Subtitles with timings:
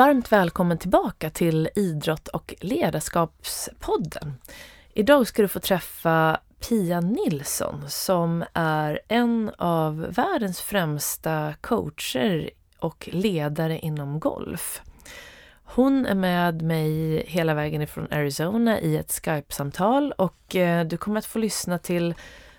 [0.00, 4.34] Varmt välkommen tillbaka till Idrott och ledarskapspodden.
[4.94, 13.08] Idag ska du få träffa Pia Nilsson som är en av världens främsta coacher och
[13.12, 14.82] ledare inom golf.
[15.64, 21.18] Hon är med mig hela vägen ifrån Arizona i ett Skype-samtal och eh, du kommer
[21.18, 22.14] att få lyssna till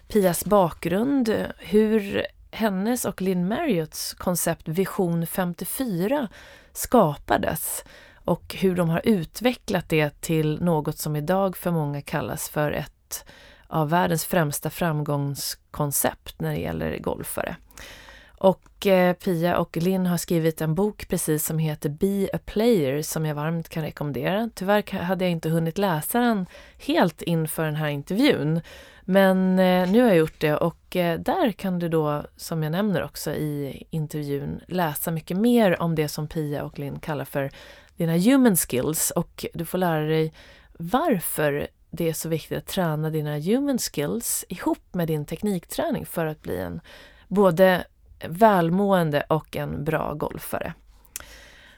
[0.08, 6.28] Pias bakgrund, hur hennes och Lynn Marriotts koncept Vision 54
[6.74, 7.84] skapades
[8.16, 13.26] och hur de har utvecklat det till något som idag för många kallas för ett
[13.68, 17.56] av världens främsta framgångskoncept när det gäller golfare.
[18.44, 23.02] Och eh, Pia och Linn har skrivit en bok precis som heter Be a player
[23.02, 24.50] som jag varmt kan rekommendera.
[24.56, 26.46] Tyvärr hade jag inte hunnit läsa den
[26.78, 28.62] helt inför den här intervjun.
[29.02, 32.72] Men eh, nu har jag gjort det och eh, där kan du då, som jag
[32.72, 37.52] nämner också i intervjun, läsa mycket mer om det som Pia och Linn kallar för
[37.98, 40.34] dina human skills och du får lära dig
[40.74, 46.26] varför det är så viktigt att träna dina human skills ihop med din teknikträning för
[46.26, 46.82] att bli en
[47.28, 47.84] både
[48.28, 50.74] välmående och en bra golfare.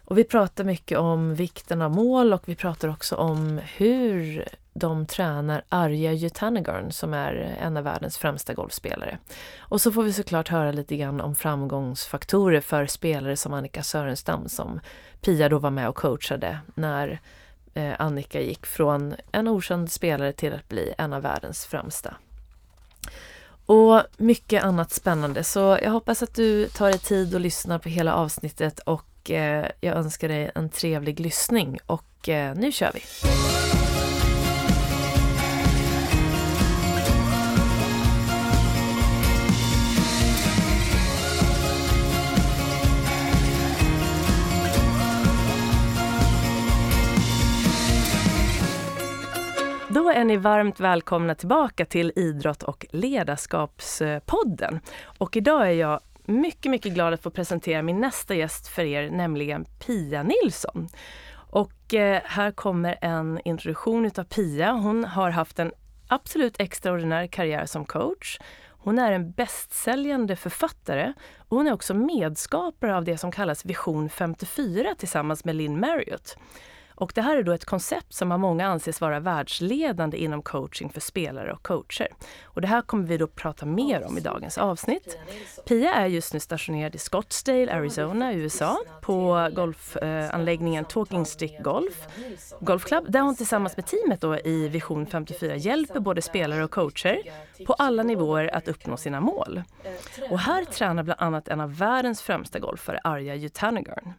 [0.05, 5.05] Och vi pratar mycket om vikten av mål och vi pratar också om hur de
[5.05, 9.17] tränar Arja Jutanagarn som är en av världens främsta golfspelare.
[9.57, 14.49] Och så får vi såklart höra lite grann om framgångsfaktorer för spelare som Annika Sörenstam
[14.49, 14.79] som
[15.21, 17.19] Pia då var med och coachade när
[17.73, 22.15] eh, Annika gick från en okänd spelare till att bli en av världens främsta.
[23.65, 27.89] Och mycket annat spännande så jag hoppas att du tar dig tid och lyssnar på
[27.89, 33.01] hela avsnittet och eh, jag önskar dig en trevlig lyssning och eh, nu kör vi!
[50.03, 54.79] Då är ni varmt välkomna tillbaka till Idrott och ledarskapspodden.
[55.17, 59.09] Och idag är jag mycket, mycket glad att få presentera min nästa gäst för er,
[59.09, 60.87] nämligen Pia Nilsson.
[61.33, 64.71] Och eh, här kommer en introduktion utav Pia.
[64.71, 65.71] Hon har haft en
[66.07, 68.39] absolut extraordinär karriär som coach.
[68.69, 74.09] Hon är en bästsäljande författare och hon är också medskapare av det som kallas Vision
[74.09, 76.37] 54 tillsammans med Lynn Marriott.
[76.95, 80.89] Och det här är då ett koncept som av många anses vara världsledande inom coaching
[80.89, 82.07] för spelare och coacher.
[82.43, 85.17] Och det här kommer vi då prata mer om i dagens avsnitt.
[85.67, 92.07] Pia är just nu stationerad i Scottsdale, Arizona, USA på golfanläggningen Talking Stick Golf,
[92.59, 96.71] Golf Club, där hon tillsammans med teamet då i Vision 54 hjälper både spelare och
[96.71, 97.21] coacher
[97.65, 99.63] på alla nivåer att uppnå sina mål.
[100.29, 104.13] Och här tränar bland annat en av världens främsta golfare, Arja Jutanagarn.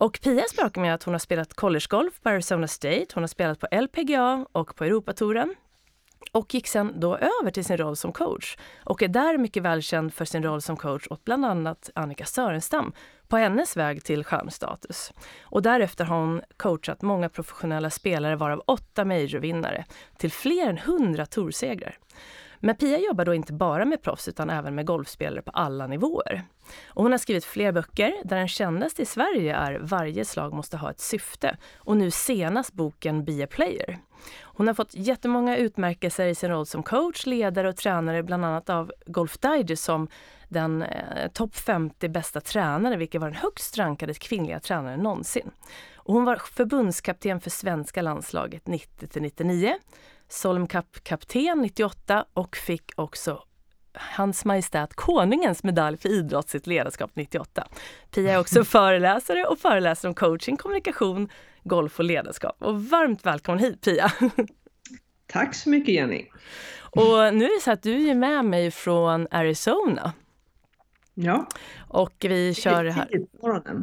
[0.00, 3.60] Och Pia sprakar med att hon har spelat collegegolf på Arizona State, hon har spelat
[3.60, 5.54] på LPGA och på Europatouren
[6.32, 10.14] och gick sen då över till sin roll som coach och är där mycket välkänd
[10.14, 12.92] för sin roll som coach åt bland annat Annika Sörenstam
[13.28, 15.12] på hennes väg till stjärnstatus.
[15.40, 19.84] Och därefter har hon coachat många professionella spelare varav åtta majorvinnare
[20.16, 21.98] till fler än hundra torsegrar.
[22.60, 26.44] Men Pia jobbar då inte bara med proffs utan även med golfspelare på alla nivåer.
[26.88, 30.76] Och hon har skrivit fler böcker där den kändaste i Sverige är Varje slag måste
[30.76, 33.98] ha ett syfte och nu senast boken Be a player.
[34.42, 38.70] Hon har fått jättemånga utmärkelser i sin roll som coach, ledare och tränare bland annat
[38.70, 40.08] av Golf Digest som
[40.48, 45.50] den eh, topp 50 bästa tränare, vilket var den högst rankade kvinnliga tränaren någonsin.
[45.94, 49.74] Och hon var förbundskapten för svenska landslaget 90 99
[50.28, 53.42] Solm Cup-kapten 98 och fick också
[53.92, 57.68] Hans Majestät Konungens medalj för idrottsligt ledarskap 98.
[58.10, 61.28] Pia är också föreläsare och föreläser om coaching, kommunikation,
[61.64, 62.56] golf och ledarskap.
[62.58, 64.12] Och varmt välkommen hit Pia!
[65.26, 66.26] Tack så mycket Jenny!
[66.76, 70.12] Och nu är det så att du är med mig från Arizona.
[71.14, 71.46] Ja.
[71.88, 73.08] Och vi kör det här.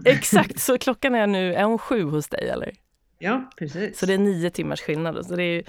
[0.05, 2.73] Exakt, så klockan är nu, är hon sju hos dig eller?
[3.19, 3.99] Ja, precis.
[3.99, 5.25] Så det är nio timmars skillnad.
[5.25, 5.63] Så det är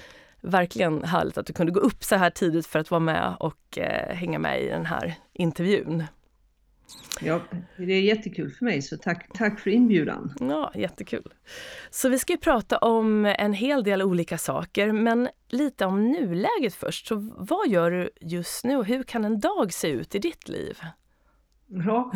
[0.47, 3.77] verkligen härligt att du kunde gå upp så här tidigt för att vara med och
[3.77, 6.03] eh, hänga med i den här intervjun.
[7.21, 7.41] Ja,
[7.77, 10.33] det är jättekul för mig, så tack, tack för inbjudan.
[10.39, 11.33] Ja, jättekul.
[11.89, 16.73] Så vi ska ju prata om en hel del olika saker, men lite om nuläget
[16.73, 17.07] först.
[17.07, 20.49] Så vad gör du just nu och hur kan en dag se ut i ditt
[20.49, 20.77] liv?
[21.67, 22.11] Ja,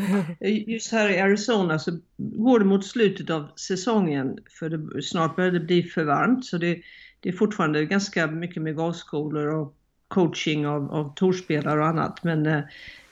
[0.67, 5.51] just här i Arizona så går det mot slutet av säsongen för det, snart börjar
[5.51, 6.81] det bli för varmt så det,
[7.21, 9.75] det är fortfarande ganska mycket med golfskolor och
[10.07, 12.23] coaching av, av torspelare och annat.
[12.23, 12.61] Men eh,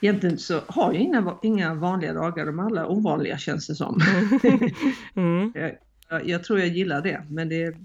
[0.02, 4.00] egentligen så har jag inga, inga vanliga dagar, de är alla ovanliga känns det som.
[5.16, 5.54] mm.
[6.10, 7.76] jag, jag, tror jag gillar det, men det,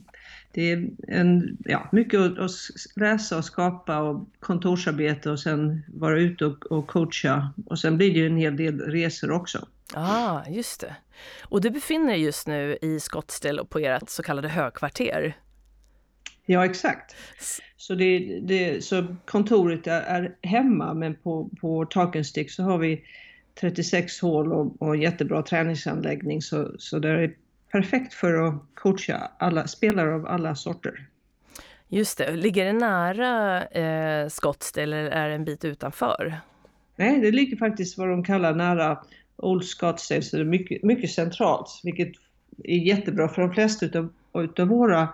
[0.53, 2.51] det är en, ja, mycket att, att
[2.97, 7.53] läsa och skapa och kontorsarbete och sen vara ute och, och coacha.
[7.67, 9.67] Och sen blir det ju en hel del resor också.
[9.95, 10.97] Ja, ah, just det.
[11.43, 15.37] Och du befinner dig just nu i Scottsdale på ert så kallade högkvarter.
[16.47, 17.17] Ja, exakt.
[17.77, 23.05] Så, det, det, så kontoret är, är, hemma men på, på Talkenstick så har vi
[23.61, 27.35] 36 hål och, och jättebra träningsanläggning så, så det är
[27.73, 31.07] perfekt för att coacha alla spelare av alla sorter.
[31.89, 32.37] Just det.
[32.37, 36.35] Ligger det nära eh, Scottsdale eller är det en bit utanför?
[36.97, 38.99] Nej, det ligger faktiskt vad de kallar nära
[39.37, 42.13] Old Scottsdale, så det är mycket, mycket centralt, vilket
[42.65, 45.09] är jättebra för de flesta utav, utav våra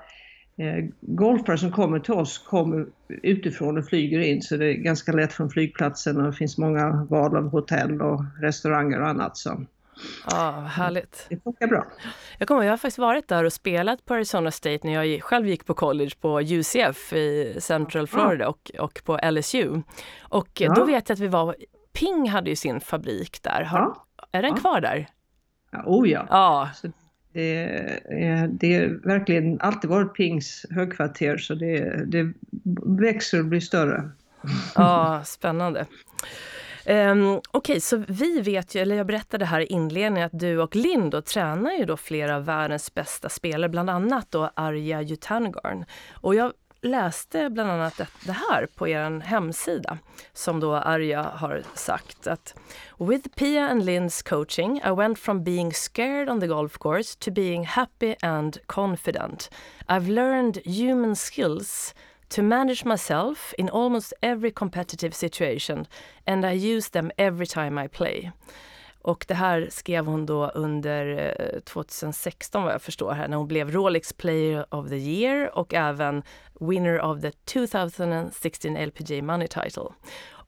[1.00, 5.32] golfare som kommer till oss kommer utifrån och flyger in så det är ganska lätt
[5.32, 9.36] från flygplatsen och det finns många val av hotell och restauranger och annat.
[9.36, 9.64] Så.
[10.30, 11.26] Ja, härligt.
[11.28, 11.86] Det funkar bra.
[12.38, 15.48] Jag kommer jag har faktiskt varit där och spelat på Arizona State när jag själv
[15.48, 18.48] gick på college på UCF i Central Florida ja.
[18.48, 19.82] och, och på LSU.
[20.20, 20.74] Och ja.
[20.74, 21.56] då vet jag att vi var,
[21.92, 23.62] Ping hade ju sin fabrik där.
[23.62, 24.06] Har, ja.
[24.32, 25.06] Är den kvar där?
[25.70, 26.26] Ja, oh ja.
[26.30, 26.68] ja.
[27.32, 28.00] Det,
[28.50, 32.32] det är verkligen alltid varit Pings högkvarter så det, det
[33.00, 34.10] växer och blir större.
[34.74, 35.86] Ja, spännande.
[36.86, 40.58] Um, Okej, okay, så vi vet ju, eller jag berättade här i inledningen att du
[40.58, 45.02] och Linn då tränar ju då flera av världens bästa spelare, bland annat då Arja
[45.02, 45.84] Jutangarn.
[46.10, 49.98] Och jag läste bland annat det här på er hemsida
[50.32, 52.54] som då Arja har sagt att
[52.98, 57.30] With Pia and Lynn's coaching I went from being scared on the golf course to
[57.30, 59.50] being happy and confident.
[59.88, 61.94] I've learned human skills
[62.28, 65.86] to manage myself in almost every competitive situation
[66.26, 68.32] and I use them every time I play.
[69.02, 73.48] Och det här skrev hon då under eh, 2016 vad jag förstår här när hon
[73.48, 76.22] blev Rolex Player of the Year och även
[76.60, 79.88] winner of the 2016 LPG Money Title.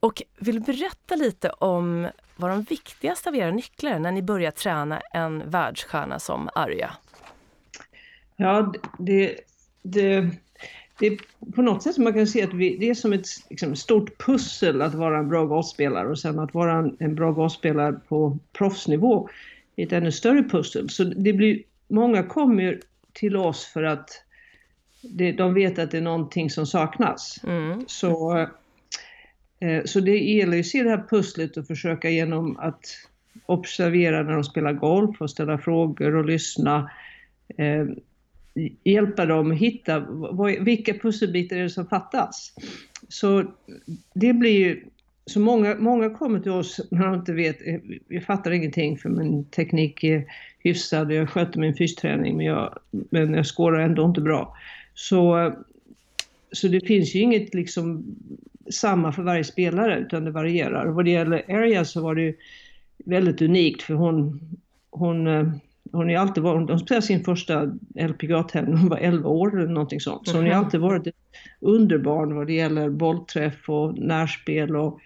[0.00, 5.00] Och vill berätta lite om vad de viktigaste av era nycklar när ni börjar träna
[5.00, 6.90] en världsstjärna som Arja?
[8.36, 9.40] Ja, det,
[9.82, 10.30] det,
[10.98, 11.18] det är
[11.54, 14.18] på något sätt som man kan se att vi, det är som ett liksom, stort
[14.26, 18.38] pussel att vara en bra golfspelare och sen att vara en, en bra golfspelare på
[18.52, 19.28] proffsnivå
[19.76, 20.90] är ett ännu större pussel.
[20.90, 22.80] Så det blir, många kommer
[23.12, 24.10] till oss för att
[25.02, 27.40] det, de vet att det är någonting som saknas.
[27.44, 27.84] Mm.
[27.86, 28.38] Så,
[29.60, 32.86] eh, så det gäller att se det här pusslet och försöka genom att
[33.46, 36.90] observera när de spelar golf och ställa frågor och lyssna.
[37.56, 37.86] Eh,
[38.84, 40.06] hjälpa dem att hitta
[40.60, 42.52] vilka pusselbitar är det som fattas.
[43.08, 43.44] Så
[44.14, 44.84] det blir ju,
[45.26, 47.78] så många, många kommer till oss när de inte vet, eh,
[48.08, 50.24] jag fattar ingenting för min teknik är
[50.58, 54.56] hyfsad, jag sköter min fysträning men jag, men jag skårar ändå inte bra.
[54.94, 55.52] Så,
[56.52, 58.04] så det finns ju inget liksom
[58.70, 60.84] samma för varje spelare utan det varierar.
[60.84, 62.34] Och vad det gäller Area så var det
[63.04, 64.40] väldigt unikt för hon,
[64.90, 65.52] hon eh,
[65.92, 67.62] hon har alltid varit, hon spelade sin första
[67.94, 70.28] LPGA-tävling när hon var 11 år eller någonting sånt.
[70.28, 71.14] Så hon har alltid varit ett
[71.60, 75.00] underbarn vad det gäller bollträff och närspel och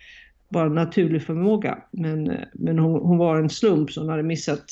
[0.48, 1.78] bara naturlig förmåga.
[1.90, 4.64] Men, men hon, hon var en slump som hade missat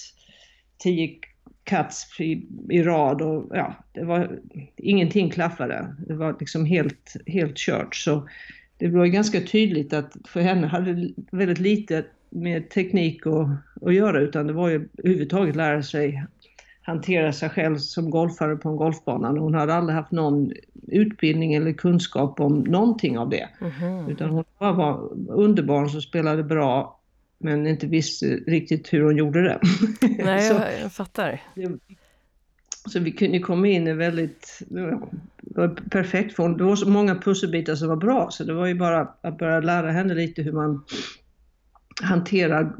[0.78, 1.18] 10
[1.64, 4.38] cuts i, i rad och ja, det var,
[4.76, 5.96] ingenting klaffade.
[6.06, 7.94] Det var liksom helt, helt kört.
[7.94, 8.28] Så
[8.78, 13.48] det var ganska tydligt att för henne hade väldigt lite med teknik och,
[13.80, 16.26] att göra utan det var ju överhuvudtaget lära sig
[16.82, 19.28] hantera sig själv som golfare på en golfbana.
[19.28, 20.52] Hon hade aldrig haft någon
[20.88, 23.48] utbildning eller kunskap om någonting av det.
[23.60, 24.08] Mm.
[24.08, 27.00] Utan hon bara var underbarn som spelade bra
[27.38, 29.58] men inte visste riktigt hur hon gjorde det.
[30.24, 31.42] Nej, så, jag, jag fattar.
[31.54, 31.78] Det,
[32.88, 34.98] så vi kunde komma in i väldigt, det
[35.40, 36.56] var perfekt för hon.
[36.56, 39.60] Det var så många pusselbitar som var bra så det var ju bara att börja
[39.60, 40.84] lära henne lite hur man
[42.02, 42.76] hanterar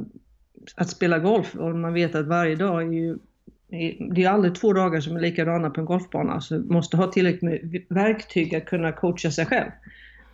[0.77, 3.19] att spela golf och man vet att varje dag är ju
[4.15, 7.13] det är aldrig två dagar som är likadana på en golfbana, så man måste ha
[7.13, 9.71] tillräckligt med verktyg att kunna coacha sig själv.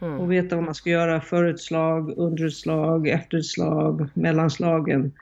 [0.03, 0.21] Mm.
[0.21, 5.13] Och veta vad man ska göra, förutslag, underutslag, efterutslag, mellanslagen.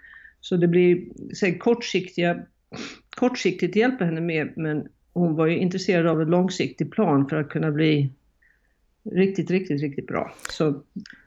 [0.41, 2.39] Så det blir säg, kortsiktiga,
[3.17, 7.49] kortsiktigt hjälper henne med, men hon var ju intresserad av en långsiktig plan för att
[7.49, 8.13] kunna bli
[9.13, 10.33] riktigt, riktigt, riktigt bra.
[10.51, 10.71] Så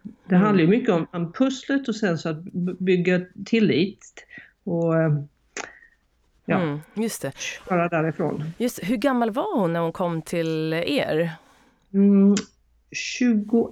[0.03, 0.41] det mm.
[0.41, 2.43] handlar ju mycket om, om pusslet och sen så att
[2.79, 4.25] bygga tillit
[4.63, 5.23] och eh,
[6.45, 7.38] ja, mm, just det.
[7.38, 8.43] köra därifrån.
[8.57, 11.31] Just, hur gammal var hon när hon kom till er?
[11.93, 12.35] Mm,
[12.91, 13.71] 21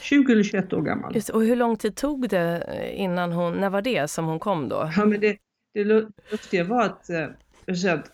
[0.00, 1.14] 20 eller 21 år gammal.
[1.14, 4.68] Just, och hur lång tid tog det innan hon, när var det som hon kom
[4.68, 4.90] då?
[4.96, 5.36] Ja, men det,
[5.74, 5.84] det
[6.30, 7.24] lustiga var att, eh,
[7.94, 8.10] att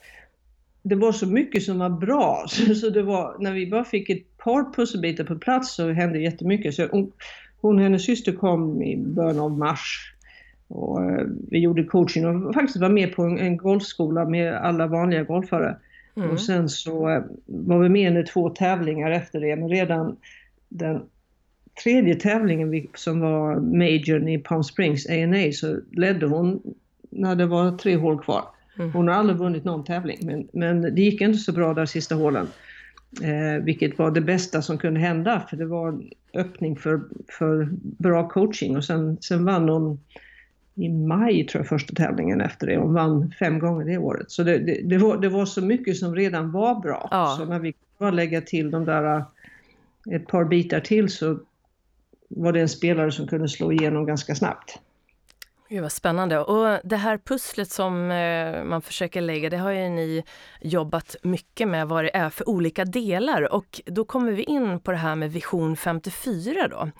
[0.83, 2.45] det var så mycket som var bra.
[2.49, 6.19] Så, så det var, när vi bara fick ett par pusselbitar på plats så hände
[6.19, 6.75] jättemycket.
[6.75, 7.13] Så hon,
[7.61, 10.15] hon och hennes syster kom i början av mars.
[10.69, 14.87] Och eh, vi gjorde coaching och faktiskt var med på en, en golfskola med alla
[14.87, 15.77] vanliga golfare.
[16.17, 16.31] Mm.
[16.31, 20.17] Och sen så eh, var vi med i två tävlingar efter det, men redan
[20.69, 21.03] den
[21.83, 26.63] tredje tävlingen som var majorn i Palm Springs, A&A, så ledde hon
[27.11, 28.45] när det var tre hål kvar.
[28.79, 28.93] Mm.
[28.93, 32.15] Hon har aldrig vunnit någon tävling, men, men det gick inte så bra där sista
[32.15, 32.47] hålen.
[33.23, 37.01] Eh, vilket var det bästa som kunde hända, för det var en öppning för,
[37.39, 38.77] för bra coaching.
[38.77, 40.01] Och sen, sen vann hon
[40.75, 42.77] i maj, tror jag, första tävlingen efter det.
[42.77, 44.31] Hon vann fem gånger det året.
[44.31, 47.09] Så det, det, det, var, det var så mycket som redan var bra.
[47.11, 47.35] Ja.
[47.39, 49.25] Så när vi bara lägga till de där eh,
[50.11, 51.39] ett par bitar till så
[52.29, 54.79] var det en spelare som kunde slå igenom ganska snabbt.
[55.73, 56.39] Gud vad spännande.
[56.39, 60.25] Och det här pusslet som eh, man försöker lägga, det har ju ni
[60.61, 63.53] jobbat mycket med vad det är för olika delar.
[63.53, 66.91] Och då kommer vi in på det här med Vision 54 då.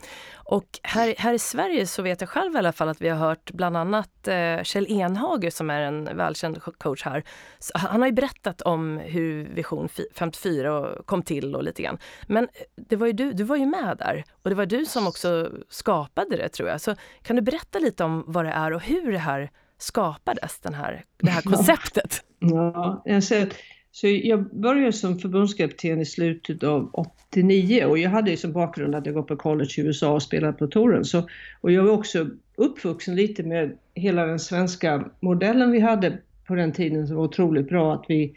[0.51, 3.17] Och här, här i Sverige så vet jag själv i alla fall att vi har
[3.17, 7.23] hört bland annat eh, Kjell Enhager som är en välkänd coach här.
[7.59, 11.97] Så han har ju berättat om hur Vision 54 kom till och lite grann.
[12.27, 14.85] Men eh, det var ju du, du var ju med där och det var du
[14.85, 16.81] som också skapade det tror jag.
[16.81, 20.73] Så kan du berätta lite om vad det är och hur det här skapades, den
[20.73, 22.23] här, det här konceptet?
[22.39, 23.47] Ja, jag ser
[23.91, 28.95] så jag började som förbundskapten i slutet av 89 och jag hade ju som bakgrund
[28.95, 31.05] att jag gått på college i USA och spelat på touren.
[31.05, 31.27] Så,
[31.61, 36.71] och jag var också uppvuxen lite med hela den svenska modellen vi hade på den
[36.71, 37.93] tiden som var otroligt bra.
[37.93, 38.33] Att vi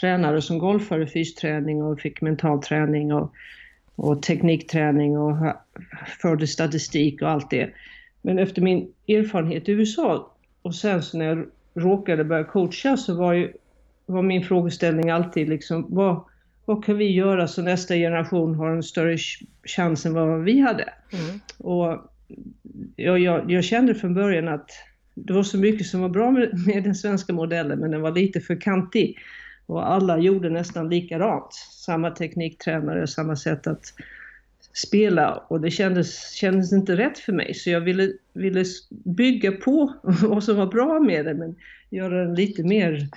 [0.00, 3.32] tränade som golfare, fysträning och fick mental träning och,
[3.94, 5.36] och teknikträning och
[6.20, 7.70] förde statistik och allt det.
[8.26, 13.14] Men efter min erfarenhet i USA och sen så när jag råkade börja coacha så
[13.14, 13.52] var ju
[14.06, 16.24] var min frågeställning alltid liksom, vad,
[16.64, 19.18] vad kan vi göra så nästa generation har en större
[19.64, 20.92] chans än vad vi hade?
[21.12, 21.40] Mm.
[21.58, 22.10] Och
[22.96, 24.70] jag, jag, jag, kände från början att
[25.14, 28.12] det var så mycket som var bra med, med, den svenska modellen, men den var
[28.12, 29.18] lite för kantig.
[29.66, 31.52] Och alla gjorde nästan likadant.
[31.84, 33.84] Samma tekniktränare, samma sätt att
[34.74, 37.54] spela och det kändes, kändes inte rätt för mig.
[37.54, 41.54] Så jag ville, ville bygga på vad som var bra med det, men
[41.90, 43.08] göra den lite mer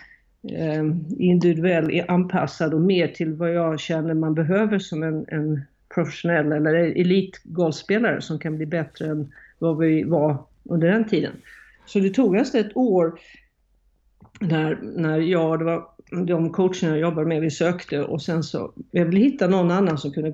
[0.50, 0.84] eh,
[1.18, 5.62] individuell, anpassad och mer till vad jag känner man behöver som en, en
[5.96, 11.32] professionell eller elitgolfspelare som kan bli bättre än vad vi var under den tiden.
[11.86, 13.20] Så det tog nästan ett år
[14.40, 18.72] när, när jag, det var de coacherna jag jobbade med, vi sökte och sen så,
[18.92, 20.34] jag ville hitta någon annan som kunde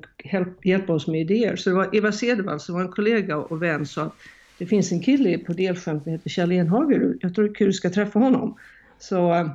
[0.64, 1.56] hjälpa oss med idéer.
[1.56, 4.14] Så det var Eva Cedervall som var en kollega och vän sa att
[4.58, 7.68] det finns en kille på delskämt som heter Kjell Enhager, jag tror det är kul
[7.68, 8.58] att du ska träffa honom.
[9.00, 9.48] Så eh,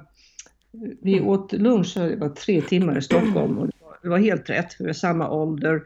[1.03, 3.69] vi åt lunch, det var tre timmar i Stockholm och
[4.03, 4.77] det var helt rätt.
[4.79, 5.83] Vi var samma ålder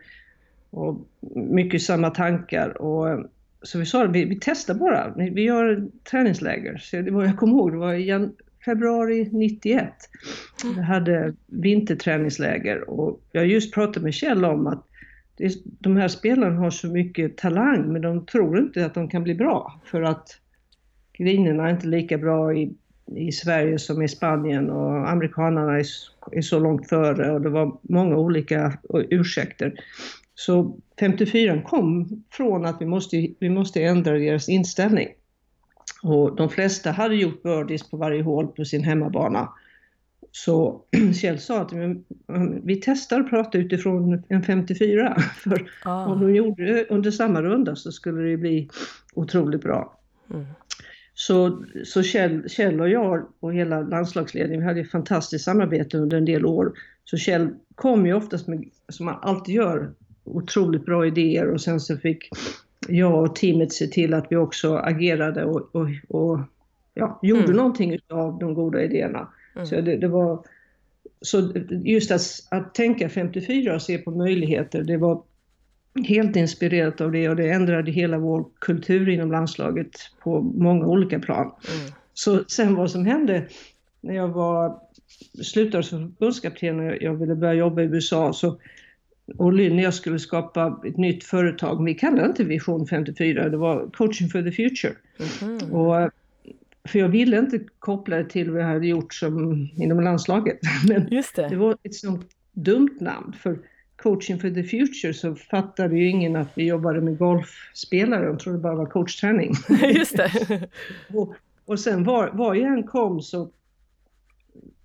[0.71, 2.83] och mycket samma tankar.
[2.83, 3.21] Och, eh,
[3.63, 6.79] så vi sa vi, vi testar bara, vi gör träningsläger.
[6.79, 8.05] Så det var, jag kommer ihåg, det var i
[8.65, 9.93] februari 91.
[10.77, 14.87] Vi hade vinterträningsläger och jag just pratade med Kjell om att
[15.63, 19.35] de här spelarna har så mycket talang men de tror inte att de kan bli
[19.35, 20.29] bra för att
[21.13, 22.75] grinerna är inte lika bra i
[23.17, 25.87] i Sverige som i Spanien och amerikanerna är,
[26.33, 28.79] är så långt före och det var många olika
[29.11, 29.75] ursäkter.
[30.35, 35.09] Så 54 kom från att vi måste, vi måste ändra deras inställning.
[36.03, 39.49] Och de flesta hade gjort birdies på varje hål på sin hemmabana.
[40.33, 40.83] Så
[41.21, 41.73] Kjell sa att
[42.63, 45.17] vi testar att prata utifrån en 54.
[45.37, 46.07] För ah.
[46.07, 48.69] om de gjorde det under samma runda så skulle det bli
[49.15, 49.99] otroligt bra.
[50.31, 50.47] Mm.
[51.15, 56.17] Så, så Kjell, Kjell och jag och hela landslagsledningen, vi hade ett fantastiskt samarbete under
[56.17, 56.73] en del år.
[57.05, 59.93] Så Kjell kom ju oftast med, som han alltid gör,
[60.25, 62.29] otroligt bra idéer och sen så fick
[62.89, 66.41] jag och teamet se till att vi också agerade och, och, och
[66.95, 67.57] ja, gjorde mm.
[67.57, 69.29] någonting av de goda idéerna.
[69.55, 69.67] Mm.
[69.67, 70.45] Så det, det, var
[71.21, 71.53] så
[71.85, 75.23] just att, att tänka 54 och se på möjligheter, det var
[76.09, 79.91] helt inspirerat av det och det ändrade hela vår kultur inom landslaget
[80.23, 81.45] på många olika plan.
[81.45, 81.93] Mm.
[82.15, 83.49] Så sen vad som hände
[84.01, 84.81] när jag var,
[85.43, 88.59] slutade som förbundskapten och jag ville börja jobba i USA så
[89.37, 94.29] och jag skulle skapa ett nytt företag, vi kallade inte Vision 54, det var Coaching
[94.29, 94.95] for the Future.
[95.43, 95.73] Mm.
[95.73, 96.11] Och,
[96.85, 100.59] för jag ville inte koppla det till vad jag hade gjort som, inom landslaget.
[100.89, 101.49] Men det.
[101.49, 103.33] det var ett sånt dumt namn.
[103.33, 103.59] För
[103.97, 108.27] coaching for the future så fattade ju ingen att vi jobbade med golfspelare.
[108.27, 109.55] De trodde bara var coachträning.
[109.95, 110.69] Just det.
[111.15, 111.35] och,
[111.65, 113.51] och sen var, var jag än kom så,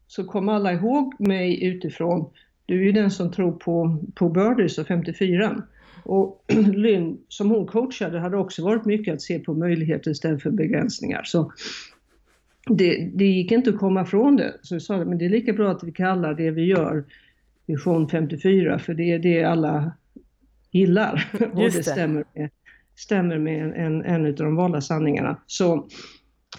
[0.08, 2.30] så kom alla ihåg mig utifrån.
[2.68, 5.62] Du är ju den som tror på, på birdies och 54.
[6.04, 10.52] Och Lynn, som hon coachade, hade också varit mycket att se på möjligheter istället för
[10.52, 11.24] begränsningar.
[11.24, 11.52] Så
[12.70, 14.54] det, det gick inte att komma ifrån det.
[14.62, 17.04] Så vi sa men det är lika bra att vi kallar det vi gör
[17.66, 19.92] Vision 54, för det är det alla
[20.72, 21.30] gillar.
[21.54, 22.50] och det, det stämmer med,
[22.96, 25.38] stämmer med en, en av de valda sanningarna.
[25.48, 25.88] Så,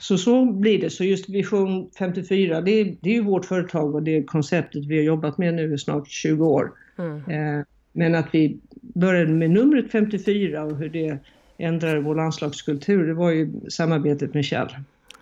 [0.00, 0.90] så så blir det.
[0.90, 4.96] Så just Vision 54, det är, det är ju vårt företag och det konceptet vi
[4.96, 6.72] har jobbat med nu i snart 20 år.
[6.98, 7.16] Mm.
[7.30, 11.18] Eh, men att vi började med numret 54 och hur det
[11.58, 14.68] ändrade vår landslagskultur, det var ju samarbetet med Kjell.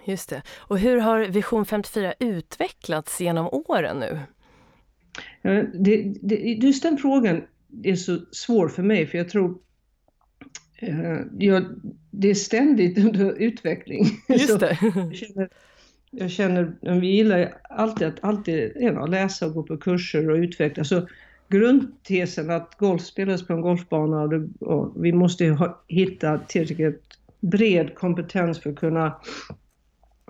[0.07, 0.43] Just det.
[0.57, 4.19] Och hur har Vision 54 utvecklats genom åren nu?
[5.43, 7.43] Ja, det, det, just den frågan
[7.83, 9.59] är så svår för mig för jag tror
[11.39, 11.63] ja,
[12.11, 14.05] det är ständigt under utveckling.
[14.29, 14.79] Just det.
[14.81, 15.49] jag, känner,
[16.11, 20.85] jag känner, vi gillar alltid att alltid, ja, läsa och gå på kurser och utveckla.
[20.85, 21.09] Så
[21.49, 27.03] grundtesen att golf spelas på en golfbana och, det, och vi måste ha, hitta tillräckligt
[27.41, 29.21] bred kompetens för att kunna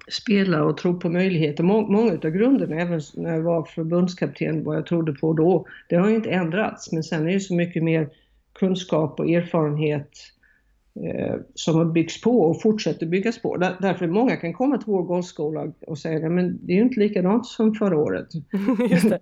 [0.09, 1.65] spela och tro på möjligheter.
[1.65, 5.97] Må, många av grunderna, även när jag var förbundskapten, vad jag trodde på då, det
[5.97, 6.93] har inte ändrats.
[6.93, 8.09] Men sen är det så mycket mer
[8.53, 10.36] kunskap och erfarenhet eh,
[11.55, 13.57] som har byggts på och fortsätter byggas på.
[13.57, 17.00] Där, därför många kan komma till vår golfskola och säga men det är ju inte
[17.00, 18.29] likadant som förra året.
[19.03, 19.21] det.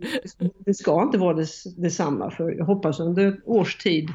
[0.64, 0.75] det.
[0.75, 1.37] ska inte vara
[1.76, 4.09] detsamma för jag hoppas under ett års tid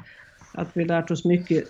[0.54, 1.63] att vi lärt oss mycket,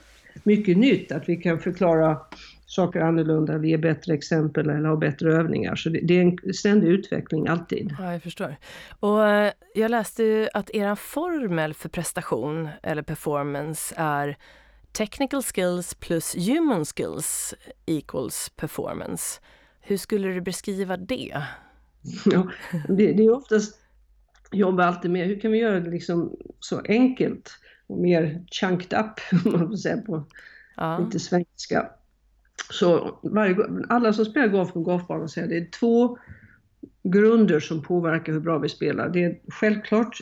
[0.43, 2.17] mycket nytt, att vi kan förklara
[2.65, 5.75] saker annorlunda eller ge bättre exempel eller ha bättre övningar.
[5.75, 7.96] Så det, det är en ständig utveckling alltid.
[8.00, 8.55] Ja, jag förstår.
[9.00, 14.37] Och eh, jag läste ju att er formel för prestation eller performance är
[15.00, 17.53] technical skills plus human skills
[17.85, 19.40] equals performance.
[19.81, 21.44] Hur skulle du beskriva det?
[22.25, 22.48] Ja,
[22.88, 23.79] det, det är oftast,
[24.51, 27.51] jag jobbar alltid med, hur kan vi göra det liksom så enkelt
[27.88, 30.24] och mer chunked up, om man får säga på
[30.75, 31.00] ja.
[31.00, 31.90] lite svenska.
[32.72, 33.55] Så varje,
[33.90, 36.18] alla som spelar golf på golfbanan säger att det är två
[37.03, 39.09] grunder som påverkar hur bra vi spelar.
[39.09, 40.22] Det är självklart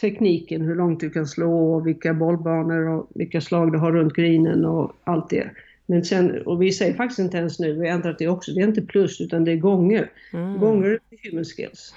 [0.00, 4.14] tekniken, hur långt du kan slå och vilka bollbanor och vilka slag du har runt
[4.14, 5.50] grinen och allt det.
[5.86, 8.60] Men sen, och vi säger faktiskt inte ens nu, vi har ändrat det också, det
[8.60, 10.10] är inte plus utan det är gånger.
[10.32, 10.58] Mm.
[10.60, 11.94] Gånger är human skills.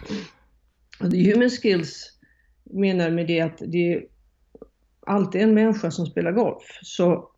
[1.00, 2.20] Och human skills
[2.64, 4.06] menar med det att det är
[5.06, 6.80] alltid en människa som spelar golf.
[6.82, 7.30] Så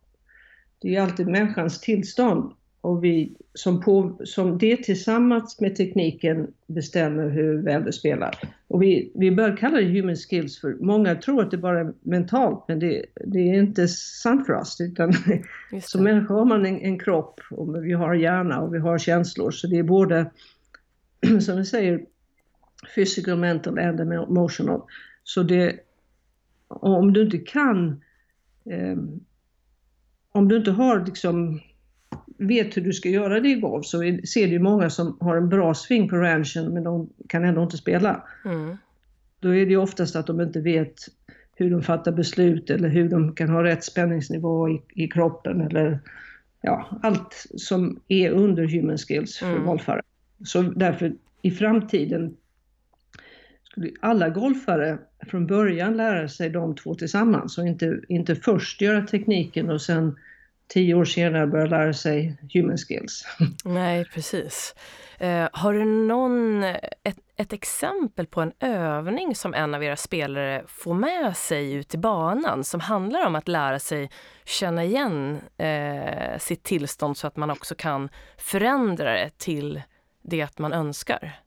[0.82, 2.52] det är alltid människans tillstånd
[2.86, 8.38] och vi som, på, som det tillsammans med tekniken bestämmer hur väl du spelar.
[8.68, 11.92] Och vi, vi bör kalla det human skills för många tror att det bara är
[12.00, 14.80] mentalt men det, det är inte sant för oss.
[14.80, 15.12] Utan
[15.82, 19.50] som människa har man en, en, kropp och vi har hjärna och vi har känslor
[19.50, 20.30] så det är både
[21.40, 22.06] som vi säger
[22.94, 24.82] physical, mental and emotional.
[25.24, 25.80] Så det,
[26.68, 28.02] om du inte kan
[28.70, 28.96] eh,
[30.32, 31.60] om du inte har liksom
[32.38, 35.48] vet hur du ska göra det i golf så ser du många som har en
[35.48, 38.22] bra sving på ranchen men de kan ändå inte spela.
[38.44, 38.76] Mm.
[39.40, 40.94] Då är det oftast att de inte vet
[41.56, 46.00] hur de fattar beslut eller hur de kan ha rätt spänningsnivå i, i kroppen eller
[46.60, 49.64] ja, allt som är under human skills för mm.
[49.64, 50.02] golfare.
[50.44, 52.36] Så därför i framtiden
[53.62, 59.06] skulle alla golfare från början lära sig de två tillsammans och inte, inte först göra
[59.06, 60.16] tekniken och sen
[60.68, 63.24] tio år senare börja lära sig human skills.
[63.64, 64.74] Nej, precis.
[65.18, 66.64] Eh, har du någon,
[67.02, 71.94] ett, ett, exempel på en övning som en av era spelare får med sig ut
[71.94, 74.10] i banan som handlar om att lära sig
[74.44, 79.82] känna igen eh, sitt tillstånd så att man också kan förändra det till
[80.22, 81.40] det man önskar?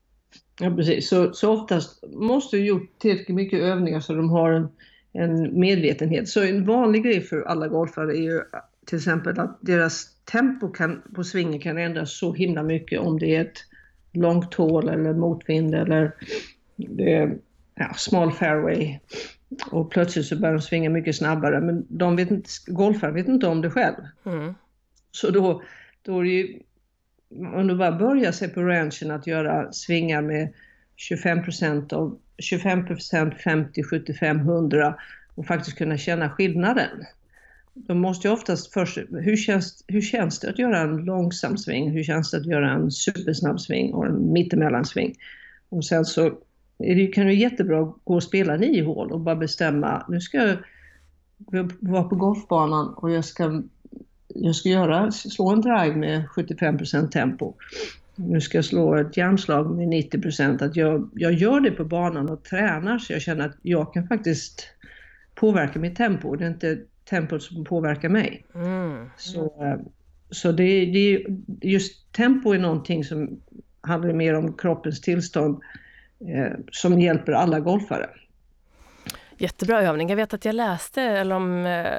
[0.59, 1.09] Ja, precis.
[1.09, 4.69] Så, så oftast måste du gjort tillräckligt mycket övningar så de har en,
[5.13, 6.29] en medvetenhet.
[6.29, 8.41] Så en vanlig grej för alla golfare är ju
[8.89, 13.35] till exempel att deras tempo kan, på svingen kan ändras så himla mycket om det
[13.35, 13.57] är ett
[14.13, 16.15] långt hål eller motvind eller
[16.97, 17.37] är
[17.75, 18.99] ja, smal fairway
[19.71, 23.47] och plötsligt så börjar de svinga mycket snabbare men de vet inte, golfare vet inte
[23.47, 24.03] om det själv.
[24.25, 24.53] Mm.
[25.11, 25.63] Så då,
[26.01, 26.59] då är det ju,
[27.55, 30.53] om du bara börjar sig på ranchen att göra svingar med
[30.95, 34.95] 25 procent och 25 procent, 50, 75, 100
[35.35, 37.05] och faktiskt kunna känna skillnaden
[37.87, 41.91] de måste ju oftast först, hur känns, hur känns det att göra en långsam sving?
[41.91, 45.15] Hur känns det att göra en supersnabb sving och en mittemellansving?
[45.69, 46.25] Och sen så
[46.77, 50.21] är det, kan det jättebra att gå och spela nio hål och bara bestämma, nu
[50.21, 50.57] ska jag
[51.79, 53.63] vara på golfbanan och jag ska,
[54.27, 57.53] jag ska göra, slå en drive med 75% tempo.
[58.15, 62.29] Nu ska jag slå ett järnslag med 90 Att jag, jag gör det på banan
[62.29, 64.67] och tränar så jag känner att jag kan faktiskt
[65.35, 66.35] påverka mitt tempo.
[66.35, 68.45] Det är inte tempot som påverkar mig.
[68.55, 69.09] Mm.
[69.17, 69.53] Så,
[70.29, 71.25] så det, det,
[71.61, 73.41] just tempo är någonting som
[73.81, 75.61] handlar mer om kroppens tillstånd
[76.19, 78.09] eh, som hjälper alla golfare.
[79.37, 80.09] Jättebra övning.
[80.09, 81.93] Jag vet att jag läste, eller om, eh,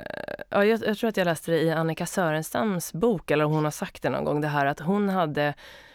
[0.48, 3.70] ja, jag, jag, tror att jag läste det i Annika Sörenstams bok, eller hon har
[3.70, 5.54] sagt det någon gång, det här att hon hade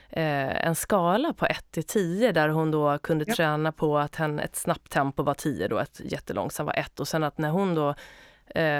[0.09, 3.35] eh, en skala på 1 till 10 där hon då kunde ja.
[3.35, 7.07] träna på att hen, ett snabbt tempo var 10 då, ett jättelångsamt var 1 och
[7.07, 7.95] sen att när hon då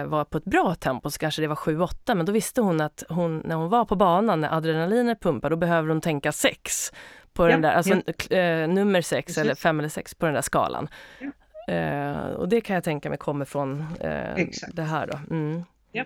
[0.06, 3.04] var på ett bra tempo så kanske det var 7-8 men då visste hon att
[3.10, 6.92] hon, när hon var på banan när adrenalinet pumpar då behöver hon tänka 6
[7.36, 8.38] på ja, den där, alltså ja.
[8.38, 10.88] eh, nummer 6 eller 5 eller 6 på den där skalan.
[11.20, 11.32] Ja.
[11.68, 15.36] Eh, och det kan jag tänka mig kommer från eh, det här då.
[15.36, 15.64] Mm.
[15.92, 16.06] Ja,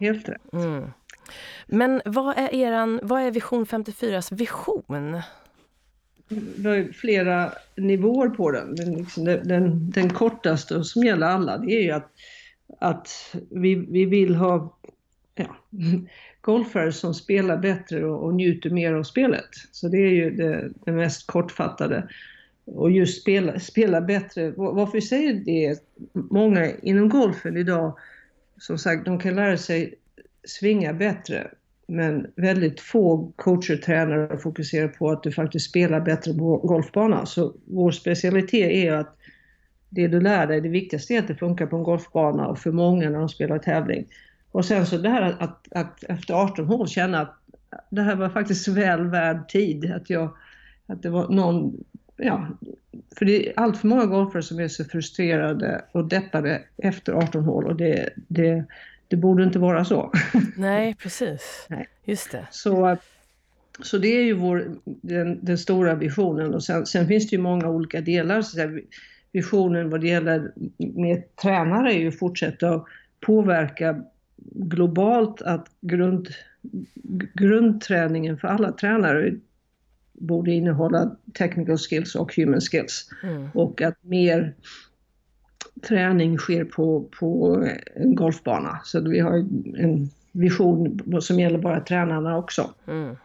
[0.00, 0.52] helt rätt.
[0.52, 0.92] Mm.
[1.66, 5.22] Men vad är, eran, vad är Vision 54s vision?
[6.28, 8.74] Det har flera nivåer på den.
[8.74, 12.10] Den, liksom, den, den kortaste och som gäller alla, det är ju att
[12.78, 14.78] att vi, vi vill ha
[15.34, 15.56] ja,
[16.40, 19.48] golfare som spelar bättre och, och, njuter mer av spelet.
[19.72, 22.08] Så det är ju det, det mest kortfattade.
[22.64, 24.50] Och just spela, spela bättre.
[24.56, 25.78] Varför vi säger det
[26.12, 27.98] många inom golfen idag,
[28.58, 29.94] som sagt, de kan lära sig
[30.44, 31.50] svinga bättre.
[31.88, 37.26] Men väldigt få coacher, tränare fokuserar på att du faktiskt spelar bättre på golfbanan.
[37.26, 39.15] Så vår specialitet är att
[39.90, 42.72] det du lär dig, det viktigaste är att det funkar på en golfbana och för
[42.72, 44.06] många när de spelar tävling.
[44.50, 47.36] Och sen så det här att, att efter 18 hål känna att
[47.90, 49.92] det här var faktiskt väl värd tid.
[49.92, 50.36] Att, jag,
[50.86, 51.84] att det var någon,
[52.16, 52.48] ja,
[53.18, 57.44] för det är allt för många golfare som är så frustrerade och deppade efter 18
[57.44, 58.64] hål och det, det,
[59.08, 60.12] det borde inte vara så.
[60.56, 61.66] Nej, precis.
[61.68, 61.88] Nej.
[62.04, 62.46] Just det.
[62.50, 62.96] Så,
[63.82, 67.42] så det är ju vår, den, den stora visionen och sen, sen finns det ju
[67.42, 68.42] många olika delar.
[68.42, 68.56] Så
[69.36, 72.84] visionen vad det gäller med tränare är ju att fortsätta
[73.20, 74.02] påverka
[74.52, 76.28] globalt att grund,
[77.34, 79.34] grundträningen för alla tränare
[80.12, 83.10] borde innehålla technical skills och human skills.
[83.22, 83.48] Mm.
[83.54, 84.54] Och att mer
[85.88, 88.80] träning sker på, på en golfbana.
[88.84, 89.38] Så vi har
[89.76, 92.70] en vision som gäller bara tränarna också.
[92.86, 93.16] Mm.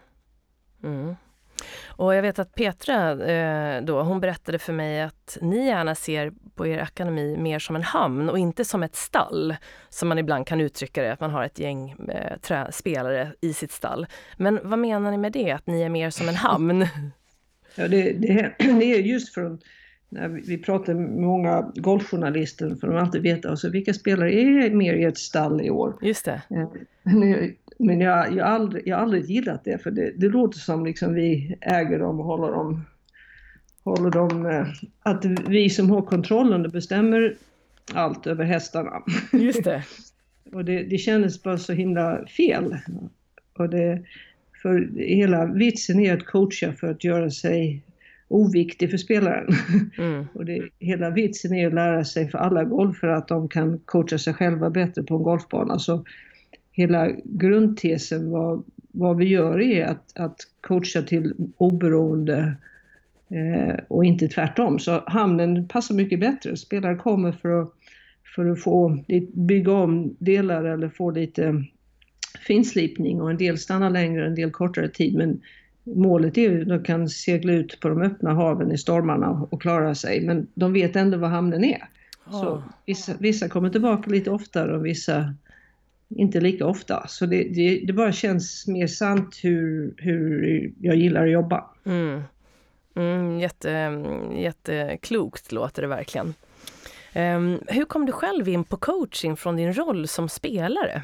[0.83, 1.15] Mm.
[1.87, 6.31] Och jag vet att Petra eh, då, hon berättade för mig att ni gärna ser
[6.55, 9.55] på er akademi mer som en hamn och inte som ett stall,
[9.89, 11.95] som man ibland kan uttrycka det, att man har ett gäng
[12.49, 14.07] eh, spelare i sitt stall.
[14.37, 16.87] Men vad menar ni med det, att ni är mer som en hamn?
[17.75, 19.59] Ja, det, det, det är just från
[20.11, 24.93] när vi pratar med många golfjournalister, för de alltid veta alltså, vilka spelare är mer
[24.93, 25.97] i ett stall i år.
[26.01, 26.41] Just det.
[27.81, 31.13] Men jag, jag, aldrig, jag har aldrig gillat det för det, det låter som liksom
[31.13, 32.85] vi äger dem och håller dem,
[33.83, 34.67] håller dem, eh,
[34.99, 37.35] att vi som har kontrollen bestämmer
[37.93, 39.03] allt över hästarna.
[39.33, 39.83] Just det.
[40.53, 42.77] och det, det kändes bara så himla fel.
[43.57, 44.03] Och det,
[44.61, 47.83] för hela vitsen är att coacha för att göra sig
[48.27, 49.47] oviktig för spelaren.
[49.97, 50.25] Mm.
[50.33, 54.17] och det, hela vitsen är att lära sig för alla golfare att de kan coacha
[54.17, 55.79] sig själva bättre på en golfbana.
[55.79, 56.05] Så
[56.81, 62.53] hela grundtesen vad, vad vi gör är att, att coacha till oberoende
[63.29, 64.79] eh, och inte tvärtom.
[64.79, 66.57] Så hamnen passar mycket bättre.
[66.57, 67.73] Spelare kommer för att,
[68.35, 71.63] för att få bygga om delar eller få lite
[72.47, 75.15] finslipning och en del stannar längre, en del kortare tid.
[75.15, 75.41] Men
[75.83, 79.61] målet är ju att de kan segla ut på de öppna haven i stormarna och
[79.61, 80.25] klara sig.
[80.25, 81.83] Men de vet ändå vad hamnen är.
[82.31, 85.33] Så vissa, vissa kommer tillbaka lite oftare och vissa
[86.15, 87.07] inte lika ofta.
[87.07, 91.65] Så det, det, det, bara känns mer sant hur, hur jag gillar att jobba.
[91.83, 92.21] Mm.
[92.95, 94.03] Mm, jätte,
[94.35, 96.33] jätteklokt låter det verkligen.
[97.15, 101.01] Um, hur kom du själv in på coaching från din roll som spelare?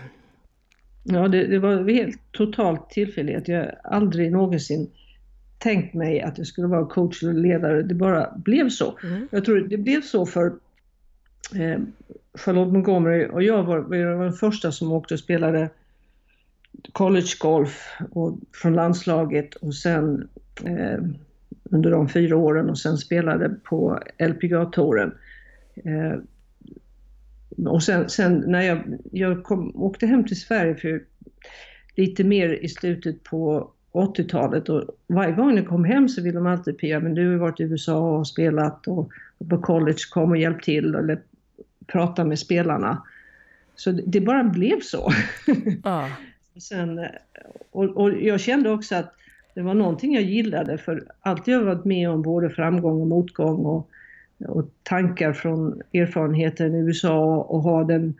[1.03, 3.47] Ja, det, det var helt totalt tillfälligt.
[3.47, 4.91] Jag har aldrig någonsin
[5.59, 7.83] tänkt mig att jag skulle vara coach eller ledare.
[7.83, 8.97] Det bara blev så.
[9.03, 9.27] Mm.
[9.31, 10.45] Jag tror det blev så för
[11.55, 11.79] eh,
[12.37, 15.69] Charlotte Montgomery och jag var, var den första som åkte och spelade
[16.91, 20.29] collegegolf och, från landslaget och sen
[20.63, 20.99] eh,
[21.63, 25.11] under de fyra åren och sen spelade på LPGA-touren.
[25.75, 26.19] Eh,
[27.67, 31.03] och sen, sen, när jag, jag kom, åkte hem till Sverige för
[31.95, 36.47] lite mer i slutet på 80-talet och varje gång jag kom hem så ville de
[36.47, 40.31] alltid Pia, men du har varit i USA och spelat och, och på college, kom
[40.31, 41.21] och hjälp till eller
[41.87, 43.03] prata med spelarna.
[43.75, 45.11] Så det bara blev så.
[45.83, 46.09] Ja.
[46.59, 47.05] Sen,
[47.71, 49.13] och, och, jag kände också att
[49.53, 53.65] det var någonting jag gillade för allt jag varit med om både framgång och motgång
[53.65, 53.89] och,
[54.47, 58.13] och tankar från erfarenheten i USA och ha den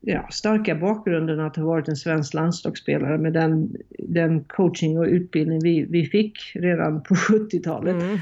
[0.00, 5.60] ja, starka bakgrunden att ha varit en svensk landslagsspelare med den, den coaching och utbildning
[5.62, 7.94] vi, vi fick redan på 70-talet.
[7.94, 8.18] Mm.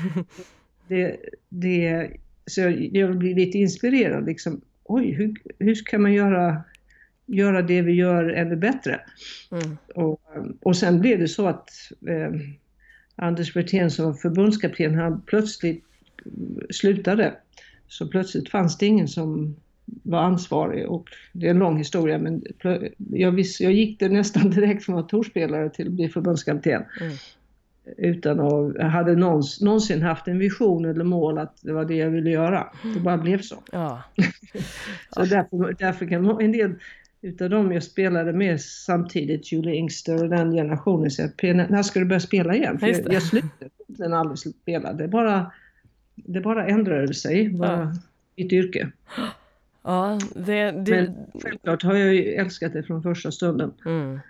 [0.89, 1.17] Det,
[1.49, 2.11] det,
[2.47, 2.61] så
[2.93, 4.61] jag blir lite inspirerad liksom.
[4.93, 6.63] Oj, hur, hur kan man göra,
[7.27, 9.01] göra det vi gör ännu bättre?
[9.51, 9.77] Mm.
[9.95, 10.21] Och,
[10.63, 11.71] och sen blev det så att
[12.09, 12.33] eh,
[13.17, 15.85] Anders Werthén som var förbundskapten, han plötsligt
[16.71, 17.35] slutade.
[17.89, 22.45] Så plötsligt fanns det ingen som var ansvarig och det är en lång historia men
[22.97, 26.83] jag, visst, jag gick det nästan direkt från att torspelare till att bli förbundskapten.
[27.01, 27.13] Mm.
[27.97, 32.11] Utan att hade någons, någonsin haft en vision eller mål att det var det jag
[32.11, 32.69] ville göra.
[32.95, 33.63] Det bara blev så.
[33.73, 34.03] Ja.
[35.11, 36.75] så därför, därför kan en del
[37.23, 42.07] utav dem jag spelade med samtidigt, Julie Ingster och den generationen, säger när ska du
[42.07, 42.79] börja spela igen?
[42.79, 44.93] För jag, jag slutade aldrig spela.
[44.93, 45.53] Det bara,
[46.15, 47.93] det bara ändrade sig, bara ja.
[48.37, 48.91] mitt yrke.
[49.83, 50.91] Ja, det, det...
[50.91, 53.73] Men självklart har jag ju älskat det från första stunden.
[53.87, 54.21] Mm.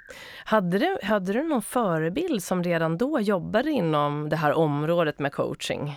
[0.45, 5.33] Hade, du, hade du någon förebild som redan då jobbade inom det här området med
[5.33, 5.93] coaching?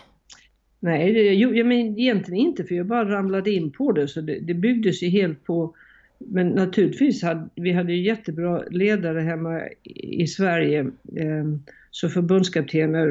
[0.79, 4.39] Nej, det, jag men egentligen inte för jag bara ramlade in på det så det,
[4.39, 5.75] det byggdes ju helt på
[6.17, 9.61] men naturligtvis hade vi hade ju jättebra ledare hemma
[9.93, 10.79] i Sverige.
[11.15, 11.45] Eh,
[11.91, 13.07] så förbundskaptener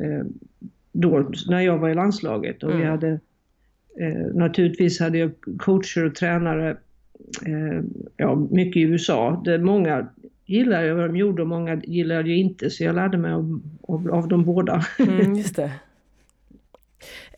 [0.00, 0.26] eh,
[0.92, 2.82] då när jag var i landslaget och mm.
[2.82, 3.20] vi hade
[4.00, 6.70] Eh, naturligtvis hade jag coacher och tränare,
[7.46, 7.82] eh,
[8.16, 9.42] ja, mycket i USA.
[9.44, 10.08] Det, många
[10.46, 14.10] gillade vad de gjorde och många gillade jag inte, så jag lärde mig av, av,
[14.10, 14.84] av dem båda.
[14.98, 15.72] Mm, just det.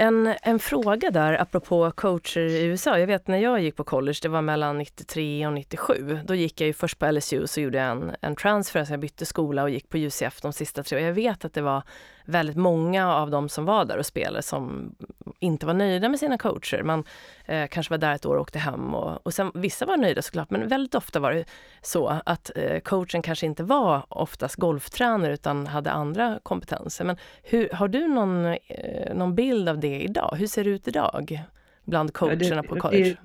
[0.03, 2.99] En, en fråga där apropå coacher i USA.
[2.99, 6.21] Jag vet när jag gick på college, det var mellan 93 och 97.
[6.25, 9.01] Då gick jag ju först på LSU så gjorde jag en, en transfer, så jag
[9.01, 11.01] bytte skola och gick på UCF de sista tre.
[11.01, 11.83] Jag vet att det var
[12.25, 14.95] väldigt många av de som var där och spelade som
[15.39, 16.83] inte var nöjda med sina coacher.
[16.83, 17.05] Man
[17.45, 18.95] eh, kanske var där ett år och åkte hem.
[18.95, 21.45] Och, och sen, vissa var nöjda såklart, men väldigt ofta var det
[21.83, 27.05] så att eh, coachen kanske inte var oftast golftränare utan hade andra kompetenser.
[27.05, 30.37] Men hur, har du någon, eh, någon bild av det idag?
[30.39, 31.41] Hur ser det ut idag
[31.85, 33.17] bland coacherna ja, det, på college?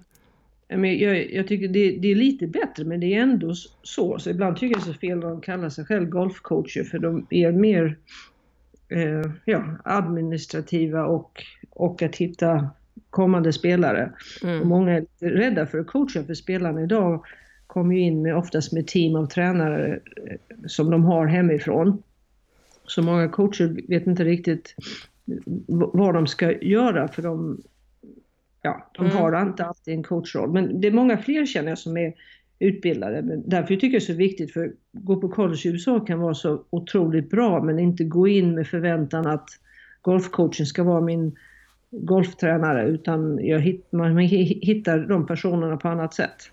[0.68, 4.20] Det, jag, jag, tycker det, det, är lite bättre men det är ändå så.
[4.20, 7.00] Så ibland tycker jag det är så fel när de kallar sig själv golfcoacher för
[7.00, 7.98] de är mer
[8.90, 12.70] eh, ja, administrativa och, och att hitta
[13.10, 14.12] kommande spelare.
[14.44, 14.62] Mm.
[14.62, 17.26] Och många är lite rädda för att coacha för spelarna idag
[17.68, 22.04] kommer ju in med, oftast med team av tränare eh, som de har hemifrån.
[22.88, 24.76] Så många coacher vet inte riktigt
[25.68, 27.62] vad de ska göra för de,
[28.62, 29.18] ja, de mm.
[29.18, 30.52] har inte alltid en coachroll.
[30.52, 32.14] Men det är många fler känner jag som är
[32.60, 33.22] utbildade.
[33.22, 36.00] Men därför tycker jag det är så viktigt, för att gå på college i USA
[36.00, 39.50] kan vara så otroligt bra, men inte gå in med förväntan att
[40.02, 41.36] golfcoachen ska vara min
[41.92, 46.52] golftränare, utan jag hitt, man hittar de personerna på annat sätt.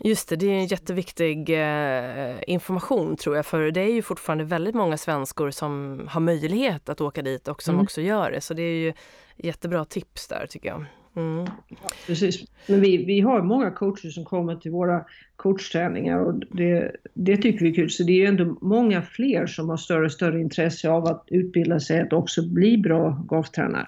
[0.00, 4.44] Just det, det är en jätteviktig eh, information tror jag, för det är ju fortfarande
[4.44, 7.84] väldigt många svenskor som har möjlighet att åka dit och som mm.
[7.84, 8.40] också gör det.
[8.40, 8.92] Så det är ju
[9.36, 10.84] jättebra tips där tycker jag.
[11.16, 11.46] Mm.
[12.06, 12.44] Precis.
[12.66, 15.04] Men vi, vi har många coacher som kommer till våra
[15.36, 17.90] coachträningar och det, det tycker vi är kul.
[17.90, 21.24] Så det är ju ändå många fler som har större och större intresse av att
[21.26, 23.86] utbilda sig att också bli bra golftränare.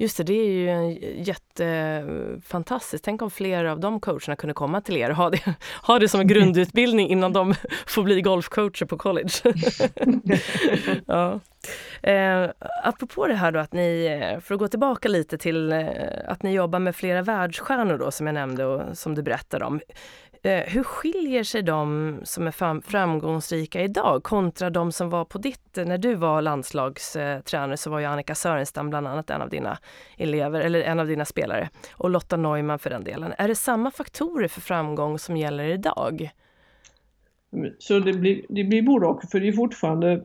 [0.00, 3.04] Just det, det är ju en jättefantastiskt.
[3.04, 6.08] Tänk om fler av de coacherna kunde komma till er och ha det, ha det
[6.08, 7.54] som en grundutbildning innan de
[7.86, 9.30] får bli golfcoacher på college.
[11.06, 11.40] ja.
[12.02, 12.50] Eh,
[12.84, 15.86] apropå det här då att ni, för att gå tillbaka lite till eh,
[16.26, 19.80] att ni jobbar med flera världsstjärnor då som jag nämnde och som du berättade om.
[20.42, 25.76] Eh, hur skiljer sig de som är framgångsrika idag kontra de som var på ditt...
[25.76, 29.78] När du var landslagstränare så var ju Annika Sörenstam bland annat en av dina
[30.16, 31.70] elever, eller en av dina spelare.
[31.92, 33.34] Och Lotta Neumann för den delen.
[33.38, 36.30] Är det samma faktorer för framgång som gäller idag?
[37.78, 40.24] Så det blir, det blir både och, för det är fortfarande...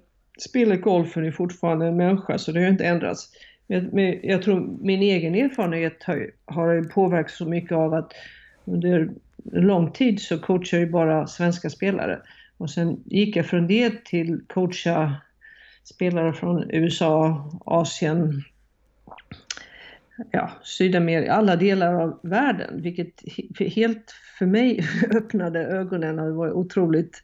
[0.49, 3.29] Spelet golfen är fortfarande en människa, så det har inte ändrats.
[3.67, 8.13] Men jag tror min egen erfarenhet har, har påverkats så mycket av att
[8.65, 9.09] under
[9.51, 12.21] lång tid så coachade jag bara svenska spelare.
[12.57, 15.15] Och sen gick jag från det till coacha
[15.83, 18.43] spelare från USA, Asien,
[20.31, 22.81] ja, Sydamerika, alla delar av världen.
[22.81, 23.23] Vilket
[23.75, 27.23] helt för mig öppnade ögonen och det var otroligt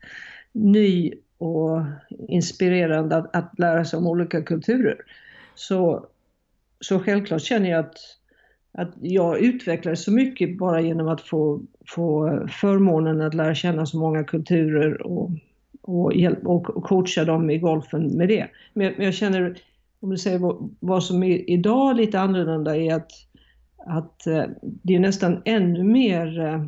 [0.51, 1.81] ny och
[2.27, 4.97] inspirerande att, att lära sig om olika kulturer.
[5.55, 6.07] Så,
[6.79, 7.97] så självklart känner jag att,
[8.71, 11.61] att jag utvecklades så mycket bara genom att få,
[11.95, 15.31] få förmånen att lära känna så många kulturer och,
[15.81, 18.47] och, hjälp, och coacha dem i golfen med det.
[18.73, 19.57] Men, men jag känner,
[19.99, 23.11] om du säger vad, vad som är idag lite annorlunda är att,
[23.77, 26.65] att eh, det är nästan ännu mer eh,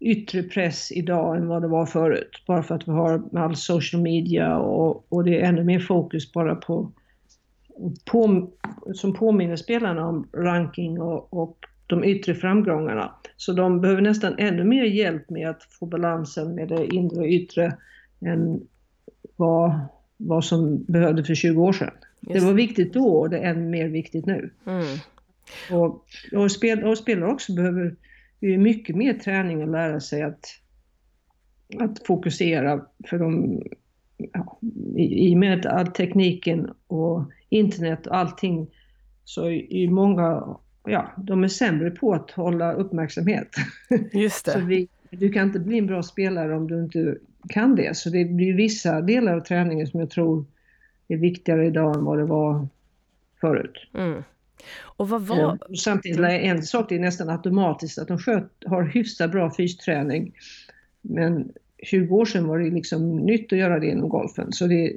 [0.00, 2.42] yttre press idag än vad det var förut.
[2.46, 6.32] Bara för att vi har all social media och, och det är ännu mer fokus
[6.32, 6.92] bara på,
[8.04, 8.50] på
[8.94, 13.14] som påminner spelarna om ranking och, och de yttre framgångarna.
[13.36, 17.26] Så de behöver nästan ännu mer hjälp med att få balansen med det inre och
[17.26, 17.76] yttre
[18.20, 18.60] än
[19.36, 19.80] vad,
[20.16, 21.90] vad som behövde för 20 år sedan.
[22.20, 22.40] Just.
[22.40, 24.50] Det var viktigt då och det är ännu mer viktigt nu.
[24.66, 24.84] Mm.
[25.70, 27.96] Och, och, spel, och spelare också behöver
[28.40, 30.44] mycket mer träning att lära sig att,
[31.78, 33.62] att fokusera för de,
[34.32, 34.58] ja,
[34.96, 38.70] i, och med all tekniken och internet och allting
[39.24, 43.48] så är många, ja, de är sämre på att hålla uppmärksamhet.
[44.12, 44.52] Just det.
[44.52, 47.16] så vi, du kan inte bli en bra spelare om du inte
[47.48, 47.96] kan det.
[47.96, 50.44] Så det blir vissa delar av träningen som jag tror
[51.08, 52.68] är viktigare idag än vad det var
[53.40, 53.88] förut.
[53.94, 54.22] Mm.
[54.82, 55.36] Och vad var...
[55.36, 59.50] Ja, samtidigt är en sak det är nästan automatiskt att de sköt, har hyfsat bra
[59.50, 60.32] fysträning.
[61.02, 64.52] Men 20 år sedan var det liksom nytt att göra det inom golfen.
[64.52, 64.92] Så, det,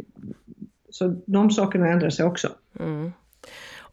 [0.89, 2.49] så de sakerna ändrar sig också.
[2.80, 3.12] Mm.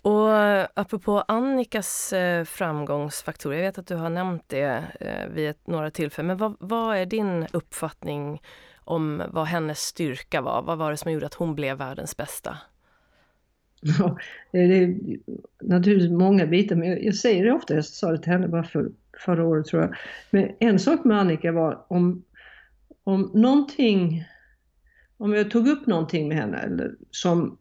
[0.06, 5.54] Och eh, apropå Annikas eh, framgångsfaktorer, jag vet att du har nämnt det eh, vid
[5.64, 8.42] några tillfällen, men vad, vad, är din uppfattning
[8.84, 10.62] om vad hennes styrka var?
[10.62, 12.58] Vad var det som gjorde att hon blev världens bästa?
[13.80, 14.18] Ja,
[14.52, 14.96] det är
[15.60, 18.90] naturligtvis många bitar, men jag säger det ofta, jag sa det till henne bara för,
[19.24, 19.94] förra året tror jag.
[20.30, 22.24] Men en sak med Annika var om,
[23.04, 24.24] om någonting,
[25.16, 27.58] om jag tog upp någonting med henne eller som,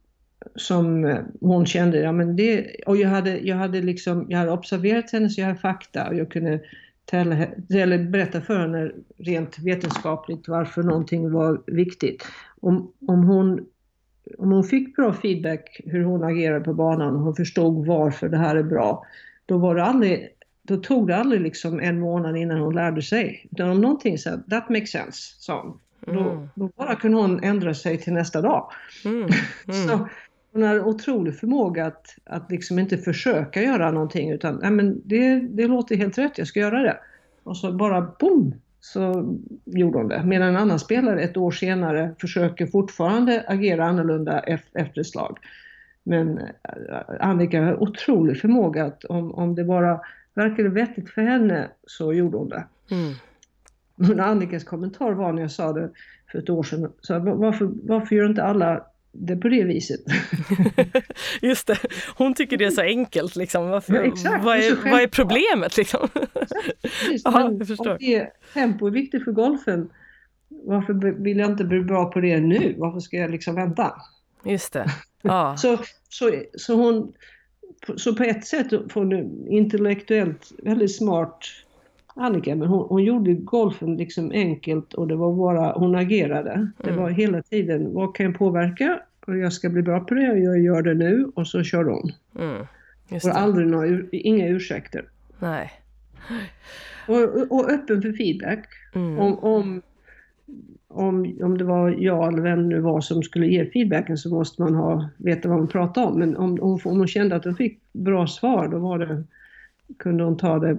[0.55, 5.11] som hon kände, ja men det, och jag hade, jag hade liksom, jag hade observerat
[5.11, 6.59] henne så jag hade fakta och jag kunde
[7.05, 12.27] tälla, eller berätta för henne rent vetenskapligt varför någonting var viktigt.
[12.61, 13.65] Om, om hon
[14.37, 18.37] om hon fick bra feedback hur hon agerade på banan och hon förstod varför det
[18.37, 19.05] här är bra,
[19.45, 20.29] då var det aldrig
[20.67, 23.47] då tog det aldrig liksom en månad innan hon lärde sig.
[23.51, 25.79] Utan om någonting sa that makes sense, sa hon.
[26.07, 26.23] Mm.
[26.23, 28.71] Då, då, bara kunde hon ändra sig till nästa dag.
[29.05, 29.29] Mm.
[29.67, 29.87] Mm.
[29.87, 30.07] så
[30.55, 35.39] hon hade otrolig förmåga att, att liksom inte försöka göra någonting utan, nej men det,
[35.39, 36.97] det låter helt rätt, jag ska göra det.
[37.43, 39.33] Och så bara boom, så
[39.65, 40.23] gjorde hon det.
[40.25, 44.39] Medan en annan spelare ett år senare försöker fortfarande agera annorlunda
[44.73, 45.37] efter slag.
[46.03, 46.45] Men eh,
[47.19, 49.99] Annika har otrolig förmåga att om, om det bara
[50.33, 52.63] verkade vettigt för henne så gjorde hon det.
[52.91, 53.13] Mm.
[53.95, 55.89] Men Annikas kommentar var när jag sa det
[56.31, 58.85] för ett år sedan, så varför, varför gör inte alla
[59.17, 59.99] det på det viset.
[61.41, 61.77] Just det,
[62.17, 63.35] hon tycker det är så enkelt.
[63.35, 63.69] Liksom.
[63.69, 65.77] Varför, ja, exakt, vad, är, vad är problemet?
[65.77, 66.09] Liksom?
[67.11, 67.91] Exakt, Aha, jag förstår.
[67.91, 69.89] Om det, tempo är viktigt för golfen,
[70.47, 72.75] varför vill jag inte bli bra på det nu?
[72.77, 73.93] Varför ska jag liksom vänta?
[74.45, 74.85] Just det.
[75.27, 75.57] Ja.
[75.57, 75.77] så,
[76.09, 77.13] så, så, hon,
[77.95, 81.45] så på ett sätt får hon intellektuellt väldigt smart
[82.17, 86.51] Annika, men hon, hon, gjorde golfen liksom enkelt och det var bara, hon agerade.
[86.51, 86.71] Mm.
[86.77, 88.99] Det var hela tiden, vad kan jag påverka?
[89.27, 91.83] Och jag ska bli bra på det och jag gör det nu och så kör
[91.83, 92.11] hon.
[92.39, 92.65] Mm.
[93.09, 95.05] och aldrig några, inga ursäkter.
[95.39, 95.71] Nej.
[97.07, 98.67] Och, och öppen för feedback.
[98.95, 99.19] Mm.
[99.19, 99.81] Om, om,
[100.87, 104.29] om, om det var jag eller vem det nu var som skulle ge feedbacken så
[104.29, 106.19] måste man ha, veta vad man pratar om.
[106.19, 109.23] Men om, om, om hon kände att hon fick bra svar då var det,
[109.97, 110.77] kunde hon ta det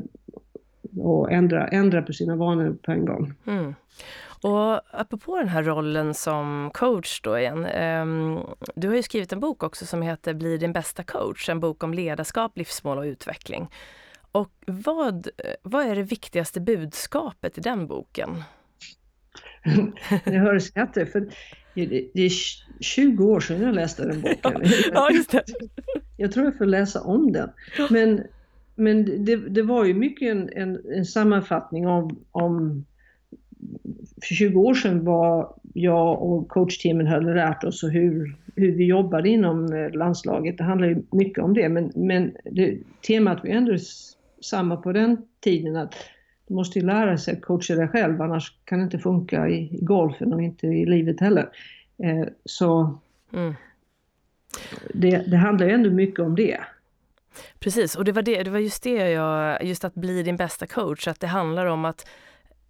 [0.99, 3.35] och ändra, ändra på sina vanor på en gång.
[3.47, 3.75] Mm.
[4.43, 7.67] Och apropå den här rollen som coach då igen.
[7.67, 8.41] Um,
[8.75, 11.83] du har ju skrivit en bok också som heter Bli din bästa coach, en bok
[11.83, 13.69] om ledarskap, livsmål och utveckling.
[14.33, 15.29] Och vad,
[15.63, 18.43] vad är det viktigaste budskapet i den boken?
[20.25, 21.29] jag hör skratter, för
[21.75, 22.31] det är
[22.81, 24.63] 20 år sedan jag läste den boken.
[24.93, 25.45] ja, just det.
[26.17, 27.51] Jag tror jag får läsa om den.
[27.91, 28.23] Men
[28.77, 32.85] men det, det, var ju mycket en, en, en sammanfattning om, om
[34.23, 38.85] för 20 år sedan vad jag och coachteamen hade lärt oss och hur, hur vi
[38.85, 40.59] jobbade inom eh, landslaget.
[40.59, 43.77] Det handlar ju mycket om det, men, men det, temat var ändå
[44.41, 45.95] samma på den tiden att
[46.49, 49.55] du måste ju lära sig att coacha dig själv, annars kan det inte funka i,
[49.55, 51.49] i golfen och inte i livet heller.
[51.99, 52.99] Eh, så
[53.33, 53.55] mm.
[54.95, 56.59] det, det handlar ju ändå mycket om det.
[57.59, 60.67] Precis, och det var, det, det var just det jag, just att bli din bästa
[60.67, 62.07] coach, att det handlar om att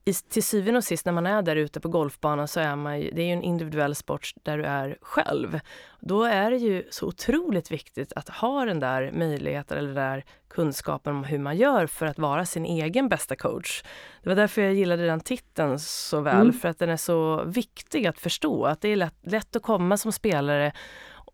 [0.08, 3.00] i, till syvende och sist när man är där ute på golfbanan så är man
[3.00, 5.60] ju, det är ju en individuell sport där du är själv.
[6.00, 10.24] Då är det ju så otroligt viktigt att ha den där möjligheten eller den där
[10.48, 13.82] kunskapen om hur man gör för att vara sin egen bästa coach.
[14.22, 16.52] Det var därför jag gillade den titeln så väl, mm.
[16.52, 18.64] för att den är så viktig att förstå.
[18.64, 20.72] Att det är lätt, lätt att komma som spelare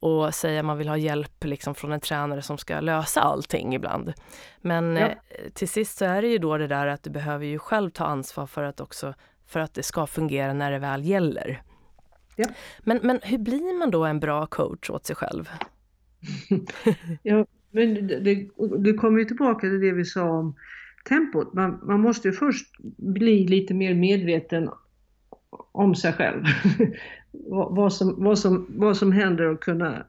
[0.03, 3.75] och säga att man vill ha hjälp liksom från en tränare som ska lösa allting
[3.75, 4.13] ibland.
[4.61, 5.07] Men ja.
[5.09, 5.17] eh,
[5.55, 8.05] till sist så är det ju då det där att du behöver ju själv ta
[8.05, 9.15] ansvar för att också
[9.47, 11.63] för att det ska fungera när det väl gäller.
[12.37, 12.45] Ja.
[12.81, 15.49] Men, men hur blir man då en bra coach åt sig själv?
[17.23, 18.49] ja, men det,
[18.79, 20.55] det kommer ju tillbaka till det vi sa om
[21.09, 21.53] tempot.
[21.53, 24.71] Man, man måste ju först bli lite mer medveten
[25.73, 26.45] om sig själv.
[27.51, 30.05] vad, som, vad, som, vad som händer och kunna,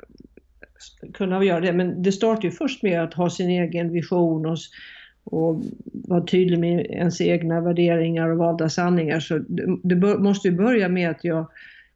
[1.13, 1.73] kunna göra det.
[1.73, 4.57] Men det startar ju först med att ha sin egen vision och,
[5.23, 5.63] och
[5.93, 9.19] vara tydlig med ens egna värderingar och valda sanningar.
[9.19, 11.47] Så det, det bör, måste ju börja med att jag,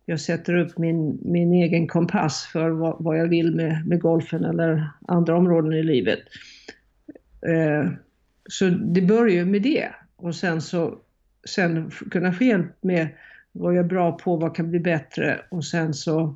[0.06, 4.46] jag sätter upp min, min egen kompass för vad, vad jag vill med, med golfen
[4.46, 6.20] eller andra områden i livet.
[7.48, 7.92] Eh,
[8.50, 11.00] så det börjar ju med det och sen så
[11.48, 13.08] sen kunna få hjälp med
[13.58, 16.36] vad jag är bra på, vad kan bli bättre och sen så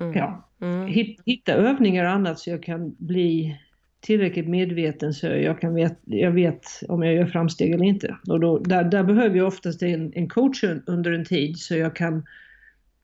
[0.00, 0.12] mm.
[0.14, 0.86] ja, mm.
[1.24, 3.60] hitta övningar och annat så jag kan bli
[4.00, 8.16] tillräckligt medveten så jag, kan vet, jag vet om jag gör framsteg eller inte.
[8.28, 11.96] Och då, där, där behöver jag oftast en, en coach under en tid så jag
[11.96, 12.26] kan,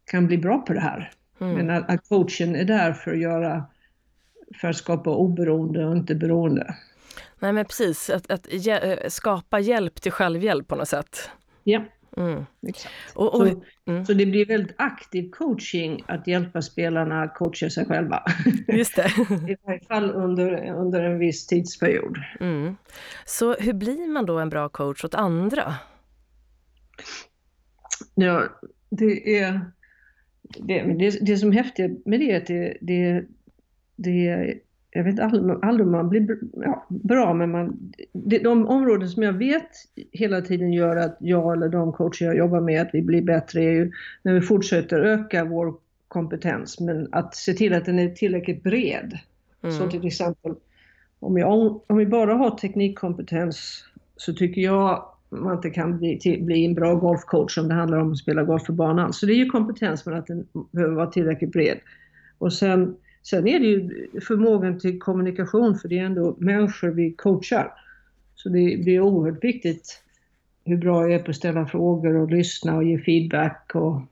[0.05, 1.13] kan bli bra på det här.
[1.41, 1.55] Mm.
[1.55, 3.65] Men att, att, coachen är där för att göra,
[4.61, 6.75] för att skapa oberoende och inte beroende.
[7.41, 8.49] Nej men precis, att, att
[9.09, 11.31] skapa hjälp till självhjälp på något sätt.
[11.65, 11.85] Ja.
[12.17, 12.47] Mm.
[13.14, 14.05] Och, och, så, mm.
[14.05, 18.23] så, det blir väldigt aktiv coaching att hjälpa spelarna att coacha sig själva.
[18.69, 19.07] Just det.
[19.53, 22.19] I varje fall under, under en viss tidsperiod.
[22.41, 22.77] Mm.
[23.25, 25.75] Så hur blir man då en bra coach åt andra?
[28.14, 28.45] Ja,
[28.91, 29.61] det är...
[30.43, 33.25] Det, det, det som är häftigt med det är att det, det,
[33.97, 34.61] det
[34.97, 37.93] jag vet aldrig, aldrig om man blir ja, bra, men man,
[38.43, 39.69] de områden som jag vet
[40.13, 43.63] hela tiden gör att jag eller de coacher jag jobbar med, att vi blir bättre,
[43.63, 43.93] är ju
[44.23, 45.75] när vi fortsätter öka vår
[46.09, 49.19] kompetens, men att se till att den är tillräckligt bred.
[49.63, 49.77] Mm.
[49.77, 50.55] Så till exempel,
[51.21, 53.85] om, jag, om vi bara har teknikkompetens
[54.17, 57.99] så tycker jag man inte kan bli, till, bli en bra golfcoach om det handlar
[57.99, 59.13] om att spela golf för banan.
[59.13, 61.79] Så det är ju kompetens, men att den behöver vara tillräckligt bred.
[62.39, 62.97] Och sen
[63.31, 67.72] Sen är det ju förmågan till kommunikation, för det är ändå människor vi coachar.
[68.35, 70.03] Så det, det är oerhört viktigt
[70.64, 74.03] hur bra jag är på att ställa frågor och lyssna och ge feedback och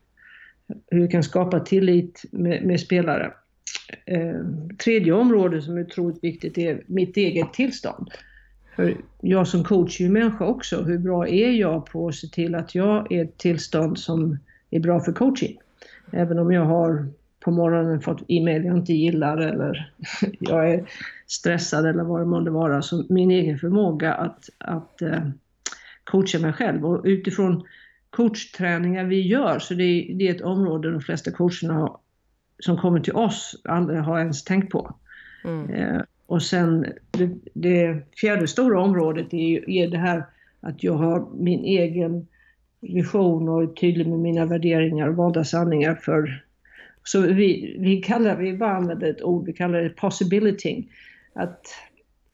[0.90, 3.32] hur vi kan skapa tillit med, med spelare.
[4.06, 4.40] Eh,
[4.84, 8.10] tredje området som är otroligt viktigt är mitt eget tillstånd.
[8.76, 10.82] För jag som coach är ju människa också.
[10.82, 14.38] Hur bra är jag på att se till att jag är ett tillstånd som
[14.70, 15.58] är bra för coaching?
[16.10, 17.08] Även om jag har
[17.45, 19.92] på morgonen fått e-mail jag inte gillar eller
[20.40, 20.88] jag är
[21.26, 22.82] stressad eller vad det månde vara.
[22.82, 25.28] Så min egen förmåga att, att uh,
[26.05, 27.64] coacha mig själv och utifrån
[28.11, 31.97] coachträningar vi gör så det är, det är ett område de flesta coacherna
[32.59, 34.95] som kommer till oss aldrig har ens tänkt på.
[35.45, 35.70] Mm.
[35.70, 40.24] Uh, och sen det, det, fjärde stora området är, är det här
[40.61, 42.26] att jag har min egen
[42.80, 46.43] vision och är tydlig med mina värderingar och valda sanningar för
[47.05, 50.84] så vi, vi kallar, vi bara använder ett ord, vi kallar det possibility.
[51.32, 51.66] Att,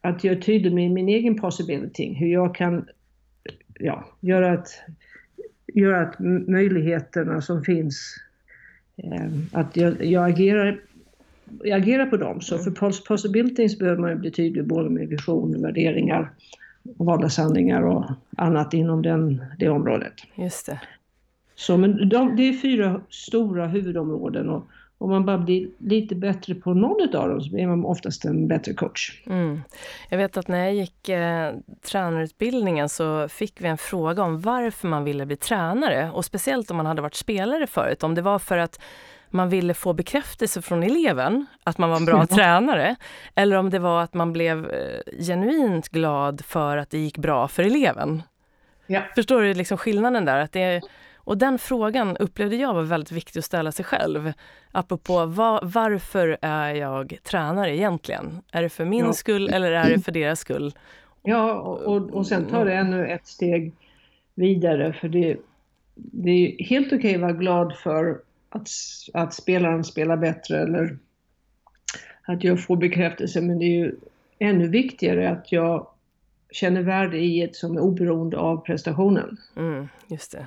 [0.01, 2.89] att jag tydlig med min egen possibility, hur jag kan
[3.81, 4.69] ja, göra, att,
[5.75, 6.19] göra att
[6.49, 8.17] möjligheterna som finns,
[8.97, 10.81] eh, att jag, jag, agerar,
[11.65, 12.41] jag agerar på dem.
[12.41, 16.31] Så för possibilities behöver man bli tydlig både med vision, värderingar,
[16.99, 20.13] och sanningar och annat inom den, det området.
[20.35, 20.81] Just det.
[21.61, 24.67] Så, men de, det är fyra stora huvudområden och
[24.99, 28.49] om man bara blir lite bättre på någon av dem så blir man oftast en
[28.49, 29.23] bättre coach.
[29.27, 29.61] Mm.
[30.09, 34.89] Jag vet att när jag gick eh, tränarutbildningen så fick vi en fråga om varför
[34.89, 38.03] man ville bli tränare och speciellt om man hade varit spelare förut.
[38.03, 38.81] Om det var för att
[39.31, 42.37] man ville få bekräftelse från eleven att man var en bra ja.
[42.37, 42.97] tränare
[43.35, 47.49] eller om det var att man blev eh, genuint glad för att det gick bra
[47.49, 48.23] för eleven.
[48.87, 49.03] Ja.
[49.15, 50.39] Förstår du liksom skillnaden där?
[50.39, 50.83] Att det är,
[51.25, 54.33] och den frågan upplevde jag var väldigt viktig att ställa sig själv.
[54.73, 58.43] Apropå var, varför är jag tränare egentligen?
[58.53, 59.13] Är det för min ja.
[59.13, 60.73] skull eller är det för deras skull?
[61.23, 63.73] Ja, och, och sen tar det ännu ett steg
[64.35, 65.37] vidare för det,
[65.95, 68.69] det är helt okej okay att vara glad för att,
[69.15, 70.99] att spelaren spelar bättre eller
[72.23, 73.97] att jag får bekräftelse men det är ju
[74.39, 75.87] ännu viktigare att jag
[76.51, 79.37] känner värde i ett som är oberoende av prestationen.
[79.57, 80.47] Mm, just det.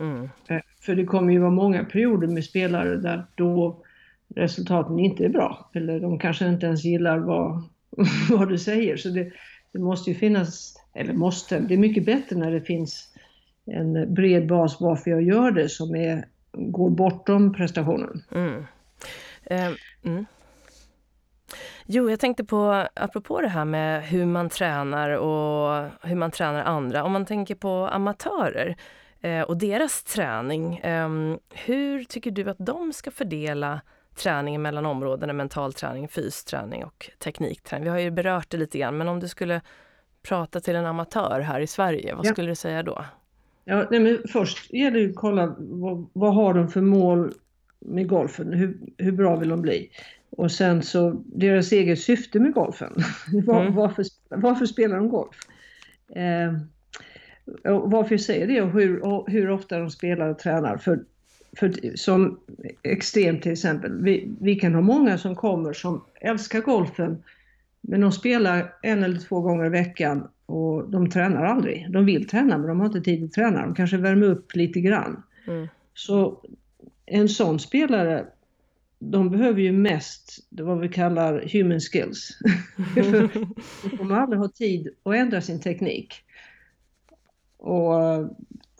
[0.00, 0.28] Mm.
[0.48, 3.84] Eh, för det kommer ju vara många perioder med spelare där då
[4.36, 5.70] resultaten inte är bra.
[5.74, 7.62] Eller de kanske inte ens gillar vad,
[8.30, 8.96] vad du säger.
[8.96, 9.32] Så det,
[9.72, 13.06] det måste ju finnas, eller måste, det är mycket bättre när det finns
[13.66, 18.22] en bred bas varför jag gör det som är, går bortom prestationen.
[18.30, 18.64] Mm.
[19.44, 19.70] Eh,
[20.04, 20.24] mm.
[21.86, 26.62] Jo, jag tänkte på, apropå det här med hur man tränar och hur man tränar
[26.62, 27.04] andra.
[27.04, 28.76] Om man tänker på amatörer
[29.46, 30.76] och deras träning.
[30.76, 31.08] Eh,
[31.50, 33.80] hur tycker du att de ska fördela
[34.14, 37.84] träningen mellan områdena mental träning, fysträning och teknikträning?
[37.84, 39.60] Vi har ju berört det lite grann, men om du skulle
[40.22, 42.32] prata till en amatör här i Sverige, vad ja.
[42.32, 43.04] skulle du säga då?
[43.64, 47.32] Ja, nej, men först gäller det att kolla vad, vad har de för mål
[47.78, 48.52] med golfen?
[48.52, 49.90] Hur, hur bra vill de bli?
[50.30, 52.92] Och sen så deras eget syfte med golfen.
[53.46, 53.74] Var, mm.
[53.74, 55.36] varför, varför spelar de golf?
[56.08, 56.52] Eh,
[57.64, 60.76] och varför säger det och hur, och hur ofta de spelar och tränar.
[60.76, 61.04] För,
[61.56, 62.40] för som
[62.82, 67.22] extremt till exempel, vi, vi kan ha många som kommer som älskar golfen
[67.80, 71.86] men de spelar en eller två gånger i veckan och de tränar aldrig.
[71.92, 73.62] De vill träna men de har inte tid att träna.
[73.62, 75.22] De kanske värmer upp lite grann.
[75.46, 75.68] Mm.
[75.94, 76.44] Så
[77.06, 78.26] en sån spelare
[78.98, 82.38] de behöver ju mest vad vi kallar human skills.
[82.94, 83.02] För
[83.90, 86.14] de kommer aldrig ha tid att ändra sin teknik.
[87.60, 88.28] Och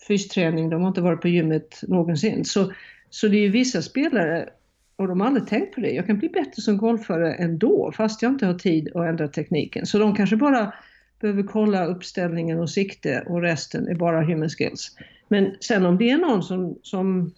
[0.08, 2.44] fysträning, de har inte varit på gymmet någonsin.
[2.44, 2.72] Så,
[3.10, 4.48] så det är ju vissa spelare,
[4.96, 8.22] och de har aldrig tänkt på det, jag kan bli bättre som golfare ändå fast
[8.22, 9.86] jag inte har tid att ändra tekniken.
[9.86, 10.72] Så de kanske bara
[11.20, 14.96] behöver kolla uppställningen och sikte och resten är bara human skills.
[15.28, 17.32] Men sen om det är någon som, som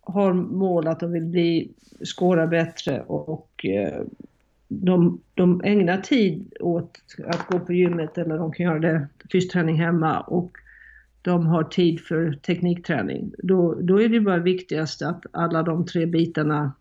[0.00, 1.70] har mål att de vill bli,
[2.04, 4.02] skåra bättre och eh,
[4.72, 9.76] de, de ägnar tid åt att gå på gymmet eller de kan göra det fysträning
[9.76, 10.56] hemma och
[11.22, 13.32] de har tid för teknikträning.
[13.38, 16.72] Då, då är det bara viktigast att alla de tre bitarna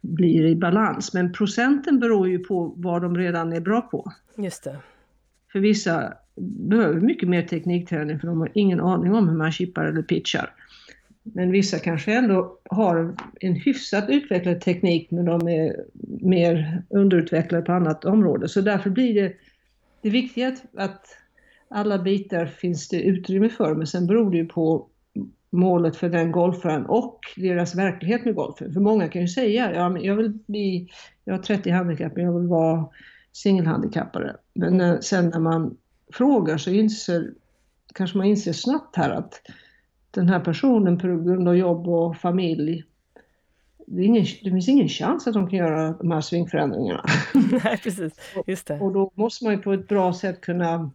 [0.00, 1.14] blir i balans.
[1.14, 4.12] Men procenten beror ju på vad de redan är bra på.
[4.36, 4.76] Just det.
[5.52, 6.14] För vissa
[6.68, 10.54] behöver mycket mer teknikträning för de har ingen aning om hur man chippar eller pitchar.
[11.22, 15.84] Men vissa kanske ändå har en hyfsat utvecklad teknik men de är
[16.20, 18.48] mer underutvecklade på annat område.
[18.48, 19.32] Så därför blir det,
[20.02, 21.06] det viktiga att,
[21.68, 24.86] alla bitar finns det utrymme för men sen beror det ju på
[25.50, 28.72] målet för den golfaren och deras verklighet med golfen.
[28.72, 30.88] För många kan ju säga, ja men jag vill bli,
[31.24, 32.88] jag har 30 handikapp men jag vill vara
[33.32, 34.36] singelhandikappare.
[34.54, 35.76] Men när, sen när man
[36.12, 37.30] frågar så inser,
[37.94, 39.40] kanske man inser snabbt här att
[40.12, 42.84] den här personen på grund av jobb och familj
[43.86, 47.04] det, ingen, det, finns ingen chans att de kan göra de här svingförändringarna.
[47.64, 48.20] Nej, precis.
[48.46, 48.80] Just det.
[48.80, 50.90] Och då måste man ju på ett bra sätt kunna